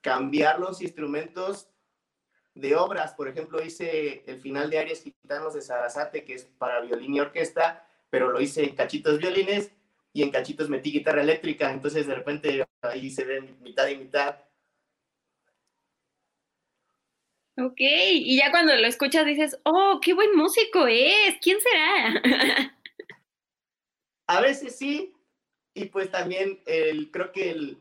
[0.00, 1.68] cambiar los instrumentos
[2.54, 3.14] de obras.
[3.14, 7.20] Por ejemplo, hice el final de Aries Gitanos de Sarasate, que es para violín y
[7.20, 9.72] orquesta, pero lo hice en cachitos violines
[10.12, 11.70] y en cachitos metí guitarra eléctrica.
[11.70, 14.36] Entonces, de repente, ahí se ve mitad y mitad.
[17.60, 22.22] Ok, y ya cuando lo escuchas dices, oh, qué buen músico es, ¿quién será?
[24.28, 25.12] A veces sí,
[25.74, 27.78] y pues también el, creo que el,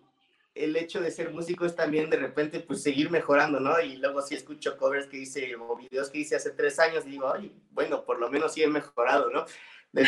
[0.55, 3.79] el hecho de ser músico es también de repente pues seguir mejorando, ¿no?
[3.79, 7.11] Y luego si escucho covers que hice o videos que hice hace tres años y
[7.11, 9.45] digo, ay, bueno, por lo menos sí he mejorado, ¿no?
[9.91, 10.07] De,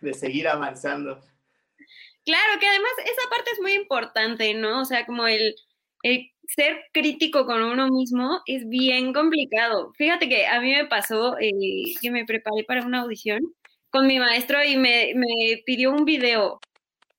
[0.00, 1.20] de seguir avanzando.
[2.24, 4.82] Claro, que además esa parte es muy importante, ¿no?
[4.82, 5.54] O sea, como el,
[6.02, 9.92] el, ser crítico con uno mismo es bien complicado.
[9.96, 11.50] Fíjate que a mí me pasó eh,
[12.00, 13.40] que me preparé para una audición
[13.90, 16.60] con mi maestro y me, me pidió un video.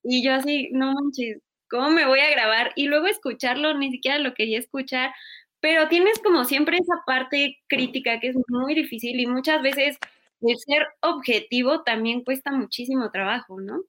[0.03, 2.71] Y yo así, no manches, ¿cómo me voy a grabar?
[2.75, 5.13] Y luego escucharlo, ni siquiera lo quería escuchar,
[5.59, 9.97] pero tienes como siempre esa parte crítica que es muy difícil y muchas veces
[10.41, 13.81] el ser objetivo también cuesta muchísimo trabajo, ¿no?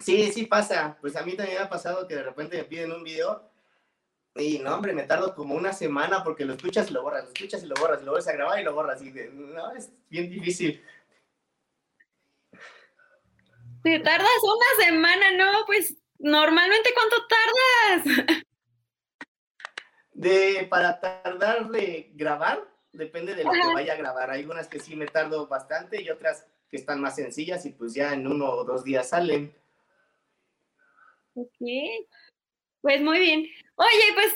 [0.00, 0.96] Sí, sí pasa.
[1.00, 3.50] Pues a mí también me ha pasado que de repente me piden un video
[4.34, 7.32] y no, hombre, me tardo como una semana porque lo escuchas y lo borras, lo
[7.32, 9.02] escuchas y lo borras, lo vuelves a grabar y lo borras.
[9.02, 10.82] Y no, es bien difícil.
[13.82, 15.64] Te tardas una semana, ¿no?
[15.66, 18.44] Pues normalmente ¿cuánto tardas?
[20.12, 24.30] De, para tardar de grabar, depende de lo que vaya a grabar.
[24.30, 27.94] Hay unas que sí me tardo bastante y otras que están más sencillas y pues
[27.94, 29.54] ya en uno o dos días salen.
[31.34, 31.56] Ok.
[32.82, 33.46] Pues muy bien.
[33.76, 34.34] Oye, pues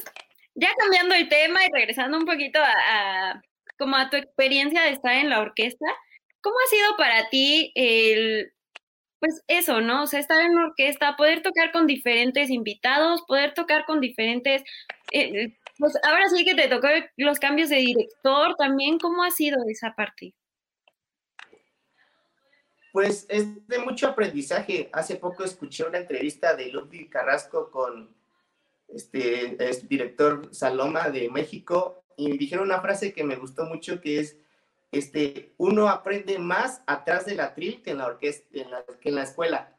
[0.54, 3.42] ya cambiando el tema y regresando un poquito a,
[3.78, 5.86] como a tu experiencia de estar en la orquesta,
[6.40, 8.52] ¿cómo ha sido para ti el,
[9.20, 10.02] pues eso, ¿no?
[10.02, 14.62] O sea, estar en una orquesta, poder tocar con diferentes invitados, poder tocar con diferentes,
[15.12, 19.58] eh, pues ahora sí que te tocó los cambios de director también, ¿cómo ha sido
[19.68, 20.34] esa parte?
[22.94, 24.88] Pues es de mucho aprendizaje.
[24.92, 28.14] Hace poco escuché una entrevista de Ludwig Carrasco con
[28.86, 34.20] este, es director Saloma de México, y dijeron una frase que me gustó mucho, que
[34.20, 34.36] es,
[34.92, 38.46] este, uno aprende más atrás del atril que en la orquesta,
[39.00, 39.76] que en la escuela.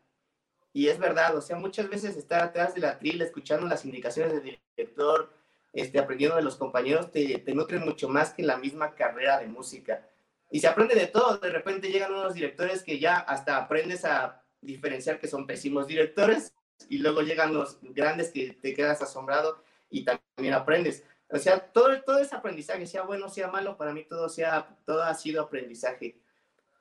[0.73, 4.59] Y es verdad, o sea, muchas veces estar atrás del atril, escuchando las indicaciones del
[4.75, 5.31] director,
[5.71, 10.05] este, aprendiendo de los compañeros, te, te mucho más que la misma carrera de música.
[10.51, 14.43] Y se aprende de todo, de repente llegan unos directores que ya hasta aprendes a
[14.61, 16.53] diferenciar que son pésimos directores
[16.89, 21.03] y luego llegan los grandes que te quedas asombrado y también aprendes.
[21.29, 25.03] O sea, todo, todo es aprendizaje, sea bueno, sea malo, para mí todo, sea, todo
[25.03, 26.19] ha sido aprendizaje.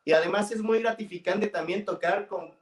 [0.05, 2.55] Y además es muy gratificante también tocar con,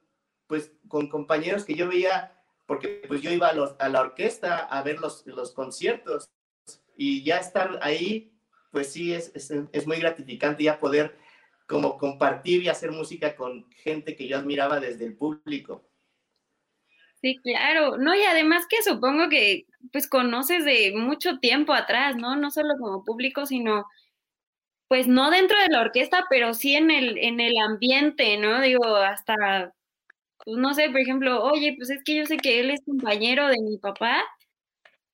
[0.47, 4.59] pues, con compañeros que yo veía, porque pues yo iba a, los, a la orquesta
[4.59, 6.31] a ver los, los conciertos
[6.97, 8.32] y ya estar ahí,
[8.73, 11.17] pues sí, es, es, es muy gratificante ya poder
[11.67, 15.89] como compartir y hacer música con gente que yo admiraba desde el público.
[17.21, 17.99] Sí, claro.
[17.99, 22.35] No, y además que supongo que pues conoces de mucho tiempo atrás, ¿no?
[22.35, 23.87] No solo como público, sino
[24.89, 28.61] pues no dentro de la orquesta, pero sí en el, en el ambiente, ¿no?
[28.61, 29.73] Digo, hasta,
[30.45, 33.49] pues no sé, por ejemplo, oye, pues es que yo sé que él es compañero
[33.49, 34.23] de mi papá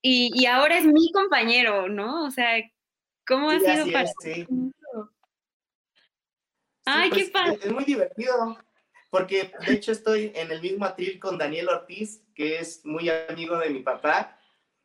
[0.03, 2.25] y, y ahora es mi compañero, ¿no?
[2.25, 2.57] O sea,
[3.29, 4.47] ¿cómo ha sido para sí.
[6.85, 7.59] Ay, qué pues, padre.
[7.63, 8.59] Es muy divertido,
[9.11, 13.59] porque de hecho estoy en el mismo atril con Daniel Ortiz, que es muy amigo
[13.59, 14.41] de mi papá,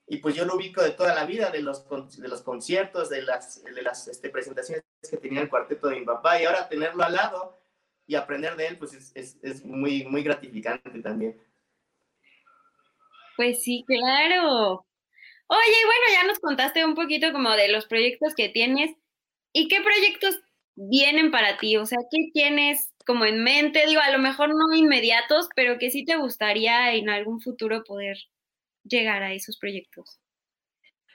[0.06, 3.22] y pues yo lo ubico de toda la vida, de los, de los conciertos, de
[3.22, 7.04] las, de las este, presentaciones que tenía el cuarteto de mi papá, y ahora tenerlo
[7.04, 7.64] al lado
[8.06, 11.42] y aprender de él, pues es, es, es muy, muy gratificante también.
[13.38, 14.86] Pues sí, claro.
[15.54, 18.96] Oye, bueno, ya nos contaste un poquito como de los proyectos que tienes.
[19.54, 20.42] ¿Y qué proyectos
[20.76, 21.78] vienen para ti?
[21.78, 23.86] O sea, ¿qué tienes como en mente?
[23.86, 28.18] Digo, a lo mejor no inmediatos, pero que sí te gustaría en algún futuro poder
[28.84, 30.20] llegar a esos proyectos.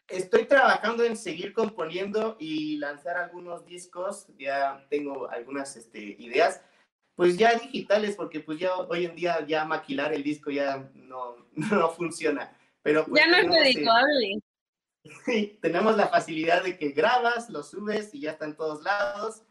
[0.06, 4.28] Estoy trabajando en seguir componiendo y lanzar algunos discos.
[4.38, 6.62] Ya tengo algunas este, ideas,
[7.16, 11.34] pues ya digitales, porque pues ya hoy en día ya maquilar el disco ya no,
[11.56, 12.56] no funciona.
[12.82, 14.40] Pero pues, ya no es redituable.
[15.24, 19.42] Sí, tenemos la facilidad de que grabas, lo subes y ya está en todos lados.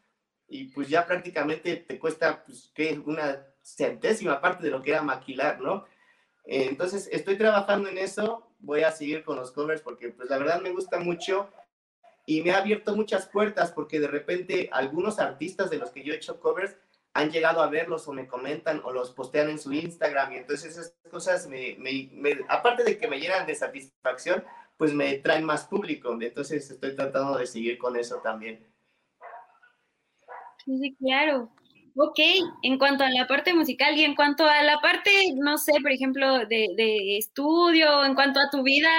[0.47, 5.01] Y pues ya prácticamente te cuesta, pues, que una centésima parte de lo que era
[5.01, 5.85] maquilar, ¿no?
[6.45, 8.51] Eh, Entonces, estoy trabajando en eso.
[8.59, 11.49] Voy a seguir con los covers porque, pues, la verdad me gusta mucho
[12.27, 16.13] y me ha abierto muchas puertas porque de repente algunos artistas de los que yo
[16.13, 16.77] he hecho covers
[17.13, 20.71] han llegado a verlos o me comentan o los postean en su Instagram y entonces
[20.71, 21.77] esas cosas me,
[22.47, 24.43] aparte de que me llenan de satisfacción,
[24.77, 26.15] pues me traen más público.
[26.19, 28.65] Entonces estoy tratando de seguir con eso también.
[30.63, 31.51] Sí, sí, claro.
[31.95, 32.19] Ok,
[32.61, 35.91] en cuanto a la parte musical y en cuanto a la parte, no sé, por
[35.91, 38.89] ejemplo, de, de estudio, en cuanto a tu vida,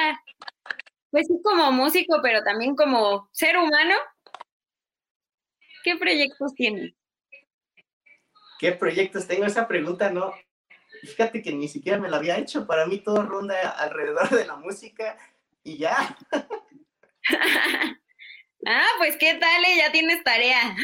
[1.11, 3.95] pues sí como músico, pero también como ser humano,
[5.85, 6.98] ¿qué proyectos tienes?
[8.59, 9.45] ¿Qué proyectos tengo?
[9.45, 10.35] Esa pregunta no.
[11.03, 12.67] Fíjate que ni siquiera me la había hecho.
[12.67, 15.17] Para mí todo ronda alrededor de la música
[15.63, 16.17] y ya.
[18.67, 19.77] ah, pues qué tal, eh?
[19.77, 20.77] ya tienes tarea.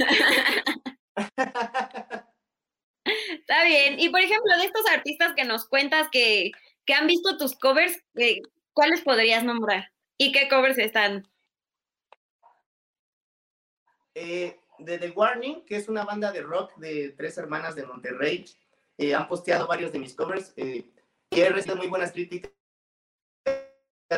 [3.04, 3.98] Está bien.
[3.98, 6.52] Y por ejemplo, de estos artistas que nos cuentas que,
[6.86, 8.40] que han visto tus covers, eh,
[8.72, 9.90] ¿cuáles podrías nombrar?
[10.16, 11.28] ¿Y qué covers están?
[14.14, 18.44] Eh, de The Warning, que es una banda de rock de tres hermanas de Monterrey,
[18.98, 20.84] eh, han posteado varios de mis covers eh,
[21.30, 22.52] y he recibido muy buenas críticas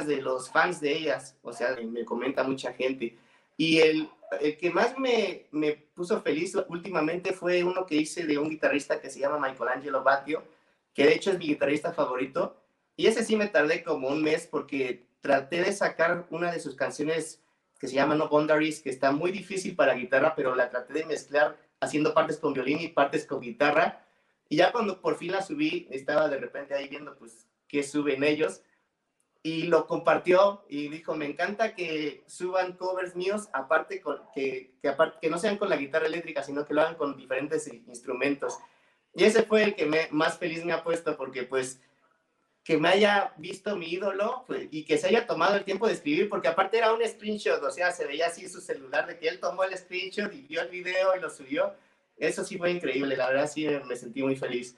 [0.07, 3.17] de los fans de ellas, o sea, me comenta mucha gente.
[3.57, 8.37] Y el, el que más me, me, puso feliz últimamente fue uno que hice de
[8.37, 10.45] un guitarrista que se llama Michelangelo Batio,
[10.93, 12.57] que de hecho es mi guitarrista favorito.
[12.97, 16.75] Y ese sí me tardé como un mes porque traté de sacar una de sus
[16.75, 17.43] canciones
[17.79, 21.07] que se llama No Boundaries, que está muy difícil para guitarra, pero la traté de
[21.07, 24.05] mezclar haciendo partes con violín y partes con guitarra.
[24.49, 28.25] Y ya cuando por fin la subí, estaba de repente ahí viendo pues qué suben
[28.25, 28.63] ellos
[29.47, 34.89] y lo compartió y dijo, me encanta que suban covers míos, aparte con, que, que,
[34.89, 38.59] aparte, que no sean con la guitarra eléctrica, sino que lo hagan con diferentes instrumentos.
[39.15, 41.81] Y ese fue el que me, más feliz me ha puesto, porque pues
[42.67, 45.93] que me haya visto mi ídolo pues, y que se haya tomado el tiempo de
[45.93, 49.29] escribir, porque aparte era un screenshot, o sea, se veía así su celular de que
[49.29, 51.77] él tomó el screenshot y vio el video y lo subió.
[52.17, 54.77] Eso sí fue increíble, la verdad sí me sentí muy feliz.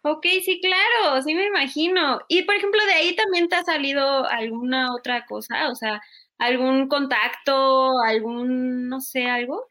[0.00, 2.18] Ok, sí, claro, sí me imagino.
[2.28, 6.00] Y por ejemplo, de ahí también te ha salido alguna otra cosa, o sea,
[6.38, 9.66] algún contacto, algún, no sé, algo.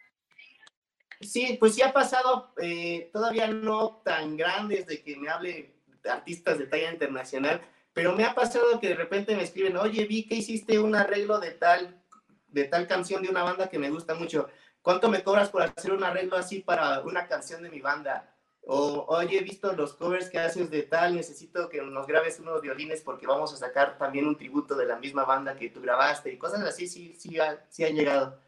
[1.22, 5.73] Sí, pues sí ha pasado, eh, todavía no tan grandes de que me hable
[6.10, 7.62] artistas de talla internacional,
[7.94, 11.40] pero me ha pasado que de repente me escriben, oye, vi que hiciste un arreglo
[11.40, 12.02] de tal,
[12.48, 14.50] de tal canción de una banda que me gusta mucho.
[14.82, 18.36] ¿Cuánto me cobras por hacer un arreglo así para una canción de mi banda?
[18.66, 22.62] O, oye, he visto los covers que haces de tal, necesito que nos grabes unos
[22.62, 26.32] violines porque vamos a sacar también un tributo de la misma banda que tú grabaste
[26.32, 27.38] y cosas así, sí, sí,
[27.70, 28.40] sí han llegado.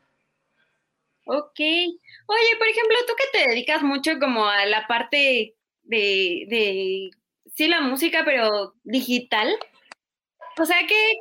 [1.25, 1.59] Ok.
[1.59, 7.11] Oye, por ejemplo, tú que te dedicas mucho como a la parte de, de
[7.55, 9.49] sí, la música, pero digital.
[10.59, 11.13] O sea, ¿qué,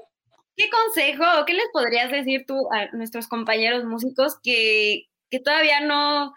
[0.57, 5.81] qué consejo o qué les podrías decir tú a nuestros compañeros músicos que, que todavía
[5.81, 6.35] no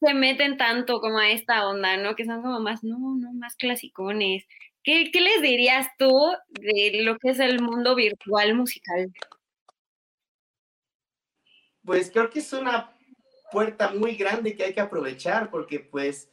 [0.00, 2.14] se meten tanto como a esta onda, ¿no?
[2.16, 4.46] Que son como más, no, no, más clasicones.
[4.82, 6.10] ¿Qué, ¿Qué, les dirías tú
[6.48, 9.12] de lo que es el mundo virtual musical?
[11.84, 12.96] Pues creo que es una
[13.52, 16.30] puerta muy grande que hay que aprovechar porque pues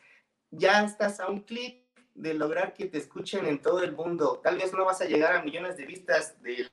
[0.51, 1.86] ya estás a un clic
[2.17, 4.41] de lograr que te escuchen en todo el mundo.
[4.43, 6.67] Tal vez no vas a llegar a millones de vistas de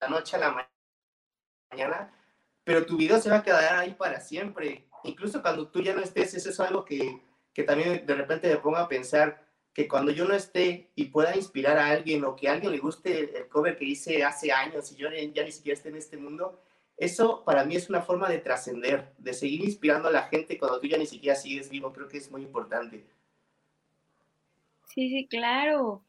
[0.00, 0.68] la noche a la
[1.70, 2.12] mañana,
[2.64, 4.88] pero tu video se va a quedar ahí para siempre.
[5.04, 7.22] Incluso cuando tú ya no estés, eso es algo que,
[7.52, 11.34] que también de repente me pongo a pensar que cuando yo no esté y pueda
[11.36, 14.90] inspirar a alguien o que a alguien le guste el cover que hice hace años
[14.92, 16.60] y yo ya ni siquiera esté en este mundo,
[16.96, 20.78] eso para mí es una forma de trascender, de seguir inspirando a la gente cuando
[20.78, 21.92] tú ya ni siquiera sigues vivo.
[21.92, 23.06] Creo que es muy importante.
[24.94, 26.04] Sí, sí, claro.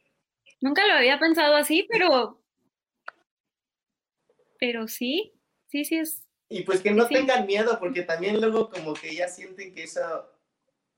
[0.59, 2.41] Nunca lo había pensado así, pero.
[4.59, 5.33] Pero sí,
[5.67, 6.27] sí, sí es.
[6.49, 10.29] Y pues que no tengan miedo, porque también luego como que ya sienten que eso,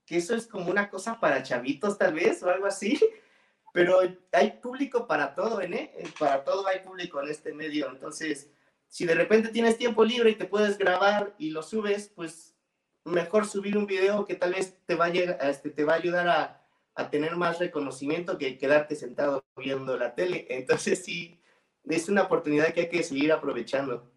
[0.04, 2.98] que eso es como una cosa para chavitos tal vez o algo así.
[3.72, 4.00] Pero
[4.32, 5.92] hay público para todo, ¿eh?
[6.18, 7.90] Para todo hay público en este medio.
[7.90, 8.50] Entonces,
[8.88, 12.56] si de repente tienes tiempo libre y te puedes grabar y lo subes, pues
[13.04, 16.28] mejor subir un video que tal vez te va a, este, te va a ayudar
[16.28, 16.65] a,
[16.96, 20.46] a, tener más reconocimiento que quedarte sentado viendo la tele.
[20.48, 21.40] Entonces sí,
[21.84, 24.10] es una oportunidad que hay que seguir aprovechando.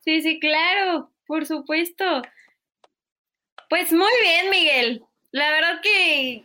[0.00, 2.22] Sí, sí, claro, por supuesto.
[3.68, 5.04] Pues muy bien, Miguel.
[5.32, 6.44] La verdad que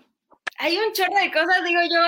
[0.58, 1.99] hay un chorro de cosas, digo, yo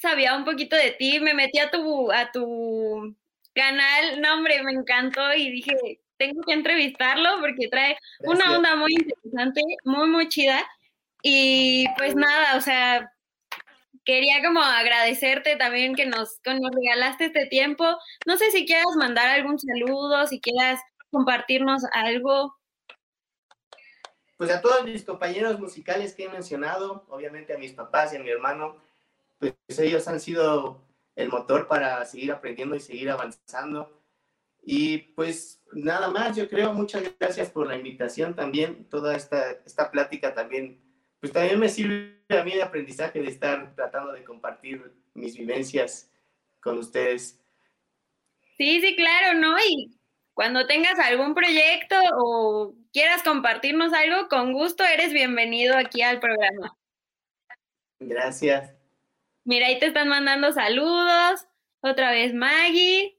[0.00, 3.16] sabía un poquito de ti, me metí a tu, a tu
[3.54, 8.92] canal, no hombre, me encantó y dije, tengo que entrevistarlo porque trae una onda muy
[8.92, 10.64] interesante, muy, muy chida.
[11.22, 13.12] Y pues nada, o sea,
[14.04, 17.84] quería como agradecerte también que nos, que nos regalaste este tiempo.
[18.26, 22.56] No sé si quieras mandar algún saludo, si quieras compartirnos algo.
[24.36, 28.20] Pues a todos mis compañeros musicales que he mencionado, obviamente a mis papás y a
[28.20, 28.76] mi hermano,
[29.38, 30.80] pues ellos han sido
[31.16, 34.00] el motor para seguir aprendiendo y seguir avanzando.
[34.62, 39.90] Y pues nada más, yo creo, muchas gracias por la invitación también, toda esta, esta
[39.90, 40.80] plática también,
[41.20, 46.10] pues también me sirve a mí de aprendizaje de estar tratando de compartir mis vivencias
[46.60, 47.40] con ustedes.
[48.56, 49.56] Sí, sí, claro, ¿no?
[49.58, 49.98] Y
[50.34, 56.76] cuando tengas algún proyecto o quieras compartirnos algo, con gusto eres bienvenido aquí al programa.
[58.00, 58.74] Gracias.
[59.44, 61.46] Mira, ahí te están mandando saludos.
[61.80, 63.18] Otra vez Maggie.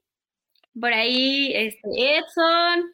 [0.78, 2.92] Por ahí este Edson.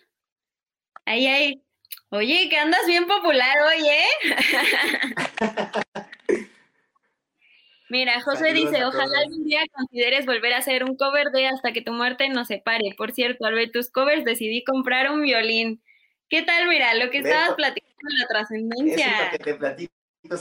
[1.05, 1.66] Ahí hay.
[2.11, 4.05] Oye, que andas bien popular hoy, ¿eh?
[7.89, 11.83] Mira, José dice, ojalá algún día consideres volver a hacer un cover de Hasta que
[11.83, 12.97] tu muerte nos separe.
[12.97, 15.81] Por cierto, al ver tus covers decidí comprar un violín.
[16.29, 16.67] ¿Qué tal?
[16.69, 19.07] Mira, lo que estabas platicando de la trascendencia.
[19.07, 19.95] Eso que te platico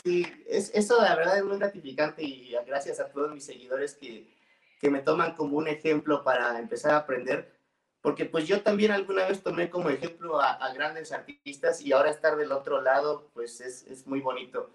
[0.04, 4.28] sí, es, eso la verdad es muy gratificante y gracias a todos mis seguidores que,
[4.80, 7.54] que me toman como un ejemplo para empezar a aprender,
[8.06, 12.36] porque pues yo también alguna vez tomé como ejemplo a, grandes artistas y ahora estar
[12.36, 14.70] del otro lado, pues es, es muy bonito.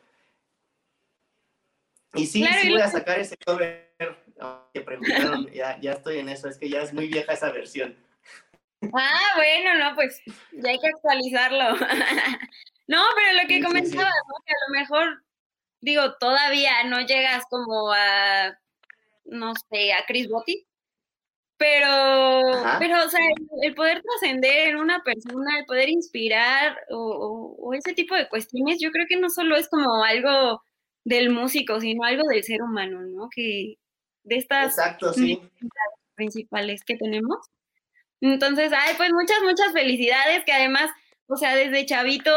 [2.15, 3.95] Y sí, sí voy a sacar ese cover
[4.75, 7.97] que preguntaron, ya, ya estoy en eso, es que ya es muy vieja esa versión.
[8.93, 10.21] Ah, bueno, no, pues
[10.51, 11.77] ya hay que actualizarlo.
[12.89, 14.13] No, pero lo que comentabas,
[14.45, 15.23] que a lo mejor,
[15.81, 18.59] digo, todavía no llegas como a,
[19.27, 20.67] no sé, a Chris Botti,
[21.61, 22.41] pero,
[22.79, 23.21] pero, o sea,
[23.61, 28.91] el, poder trascender en una persona, el poder inspirar o, ese tipo de cuestiones, yo
[28.91, 30.63] creo que no solo es como algo
[31.05, 33.29] del músico, sino algo del ser humano, ¿no?
[33.31, 33.75] Que
[34.23, 35.39] de estas Exacto, sí.
[36.15, 37.37] principales que tenemos.
[38.23, 40.91] Entonces, ay, pues muchas, muchas felicidades, que además,
[41.27, 42.33] o sea, desde chavito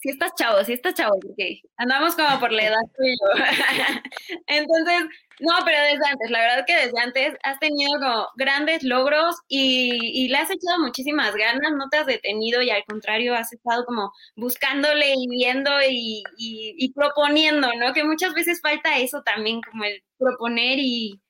[0.00, 3.44] si estás chavo, si estás chavo, porque andamos como por la edad tuyo.
[4.46, 5.08] Entonces,
[5.40, 10.28] no, pero desde antes, la verdad que desde antes has tenido como grandes logros y,
[10.28, 14.12] le has echado muchísimas ganas, no te has detenido y al contrario has estado como
[14.36, 17.92] buscándole y viendo y, y proponiendo, ¿no?
[17.92, 21.20] Que muchas veces falta eso también, como el proponer y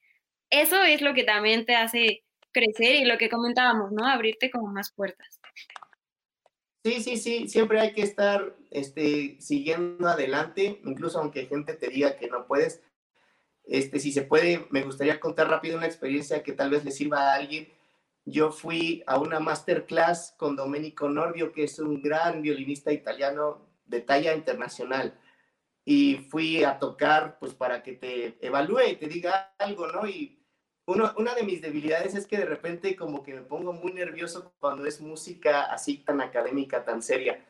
[0.50, 4.06] eso es lo que también te hace crecer y lo que comentábamos, ¿no?
[4.06, 5.38] Abrirte como más puertas.
[6.84, 12.16] Sí, sí, sí, siempre hay que estar este, siguiendo adelante, incluso aunque gente te diga
[12.16, 12.80] que no puedes.
[13.68, 17.20] Este, si se puede, me gustaría contar rápido una experiencia que tal vez le sirva
[17.20, 17.68] a alguien.
[18.24, 24.00] Yo fui a una masterclass con Domenico Nordio, que es un gran violinista italiano de
[24.00, 25.18] talla internacional.
[25.84, 30.06] Y fui a tocar, pues, para que te evalúe y te diga algo, ¿no?
[30.06, 30.42] Y
[30.86, 34.86] una de mis debilidades es que de repente como que me pongo muy nervioso cuando
[34.86, 37.44] es música así tan académica, tan seria.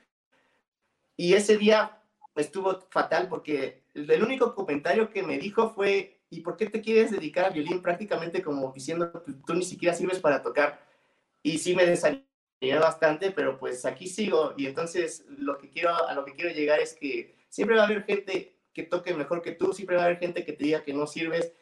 [1.17, 1.98] Y ese día
[2.41, 7.11] estuvo fatal porque el único comentario que me dijo fue, ¿y por qué te quieres
[7.11, 7.83] dedicar a violín?
[7.83, 10.81] Prácticamente como diciendo, tú ni siquiera sirves para tocar.
[11.43, 12.25] Y sí me desanimé
[12.81, 14.55] bastante, pero pues aquí sigo.
[14.57, 17.87] Y entonces lo que quiero, a lo que quiero llegar es que siempre va a
[17.87, 20.85] haber gente que toque mejor que tú, siempre va a haber gente que te diga
[20.85, 21.53] que no sirves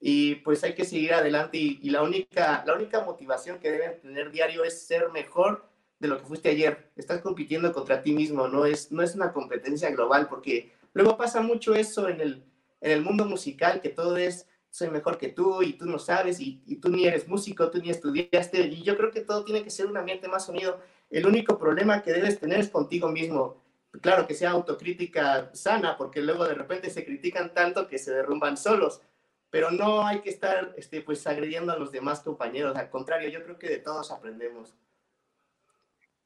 [0.00, 4.30] y pues hay que seguir adelante y, la, única, la única motivación que deben tener
[4.30, 5.69] diario es ser mejor
[6.00, 6.90] de lo que fuiste ayer.
[6.96, 11.40] Estás compitiendo contra ti mismo, no es, no es una competencia global porque luego pasa
[11.40, 12.44] mucho eso en el,
[12.80, 16.38] en el mundo musical, que todo es soy mejor que tú y tú no sabes
[16.40, 19.70] y, tú ni eres músico, tú ni estudiaste y yo creo que todo tiene que
[19.70, 20.80] ser un ambiente más unido.
[21.10, 23.62] El único problema que debes tener es contigo mismo.
[24.00, 28.56] Claro que sea autocrítica sana, porque luego de repente se critican tanto que se derrumban
[28.56, 29.02] solos,
[29.50, 33.42] pero no hay que estar este, pues agrediendo a los demás compañeros, al contrario, yo
[33.42, 34.76] creo que de todos aprendemos.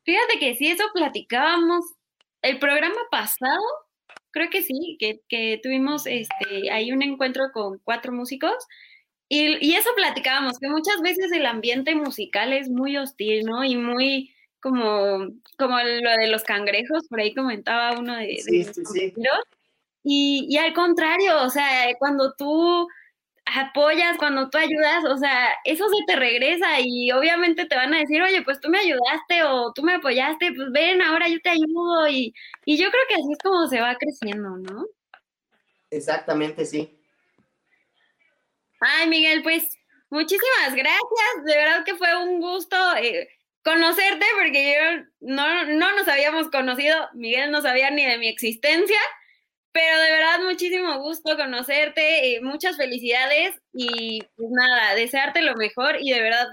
[0.05, 1.85] Fíjate que si eso platicábamos
[2.43, 3.63] el programa pasado,
[4.31, 8.55] creo que sí, que, que tuvimos este, ahí un encuentro con cuatro músicos
[9.29, 13.65] y, y, eso platicábamos, que muchas veces el ambiente musical es muy hostil, ¿no?
[13.65, 15.29] Y muy como,
[15.59, 19.15] como lo de los cangrejos, por ahí comentaba uno de, sí, sí, sí.
[20.03, 22.87] Y, y al contrario, o sea, cuando tú
[23.47, 27.99] apoyas, cuando tú ayudas, o sea, eso se te regresa y obviamente te van a
[27.99, 31.51] decir, oye, pues tú me ayudaste o tú me apoyaste, pues ven, ahora yo te
[31.51, 32.34] ayudo y,
[32.64, 34.86] y yo creo que así es como se va creciendo, ¿no?
[35.90, 36.99] Exactamente, sí.
[38.80, 39.68] Ay, Miguel, pues
[40.11, 43.28] muchísimas gracias, de verdad que fue un gusto eh,
[43.62, 48.99] conocerte porque yo no, no nos habíamos conocido, Miguel no sabía ni de mi existencia.
[49.75, 55.97] Pero de verdad, muchísimo gusto conocerte, eh, muchas felicidades y pues nada, desearte lo mejor
[55.99, 56.47] y de verdad,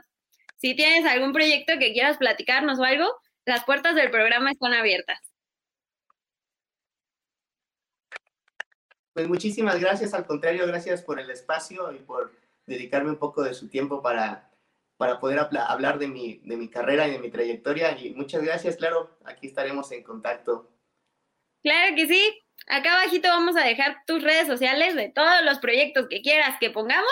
[0.57, 3.05] si tienes algún proyecto que quieras platicarnos o algo,
[3.45, 5.19] las puertas del programa están abiertas.
[9.13, 13.53] Pues muchísimas gracias, al contrario, gracias por el espacio y por dedicarme un poco de
[13.53, 14.49] su tiempo para,
[14.97, 17.95] para poder hablar de mi, de mi carrera y de mi trayectoria.
[17.99, 20.71] Y muchas gracias, claro, aquí estaremos en contacto.
[21.61, 26.07] Claro que sí, Acá abajito vamos a dejar tus redes sociales de todos los proyectos
[26.09, 27.11] que quieras que pongamos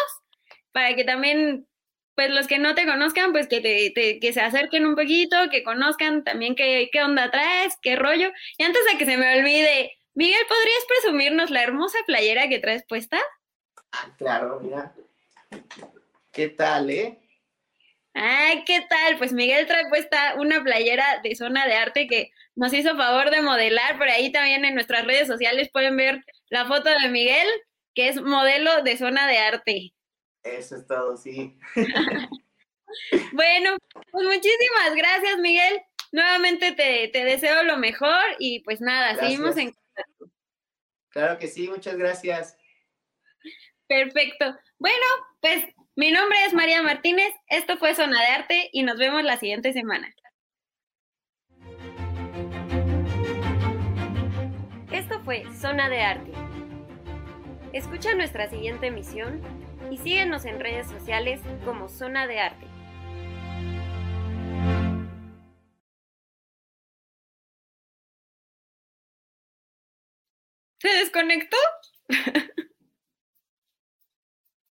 [0.71, 1.67] para que también,
[2.15, 5.63] pues los que no te conozcan, pues que, te, que se acerquen un poquito, que
[5.63, 8.31] conozcan también qué, qué onda traes, qué rollo.
[8.57, 12.83] Y antes de que se me olvide, Miguel, ¿podrías presumirnos la hermosa playera que traes
[12.87, 13.19] puesta?
[14.17, 14.93] Claro, mira.
[16.31, 17.17] ¿Qué tal, eh?
[18.13, 19.17] Ay, ¿qué tal?
[19.17, 23.41] Pues Miguel trae puesta una playera de zona de arte que nos hizo favor de
[23.41, 23.97] modelar.
[23.97, 27.47] Por ahí también en nuestras redes sociales pueden ver la foto de Miguel,
[27.93, 29.93] que es modelo de zona de arte.
[30.43, 31.57] Eso es todo, sí.
[33.33, 33.77] bueno,
[34.11, 35.81] pues muchísimas gracias, Miguel.
[36.11, 40.31] Nuevamente te, deseo lo mejor y pues nada, seguimos en contacto.
[41.09, 42.57] Claro que sí, muchas gracias.
[43.87, 44.57] Perfecto.
[44.77, 45.05] Bueno,
[45.41, 45.65] pues
[45.99, 49.73] mi nombre es María Martínez, esto fue Zona de Arte y nos vemos la siguiente
[49.73, 50.07] semana.
[54.93, 56.31] Esto fue Zona de Arte.
[57.73, 59.41] Escucha nuestra siguiente emisión
[59.91, 62.65] y síguenos en redes sociales como Zona de Arte.
[70.77, 71.57] ¿Se desconectó?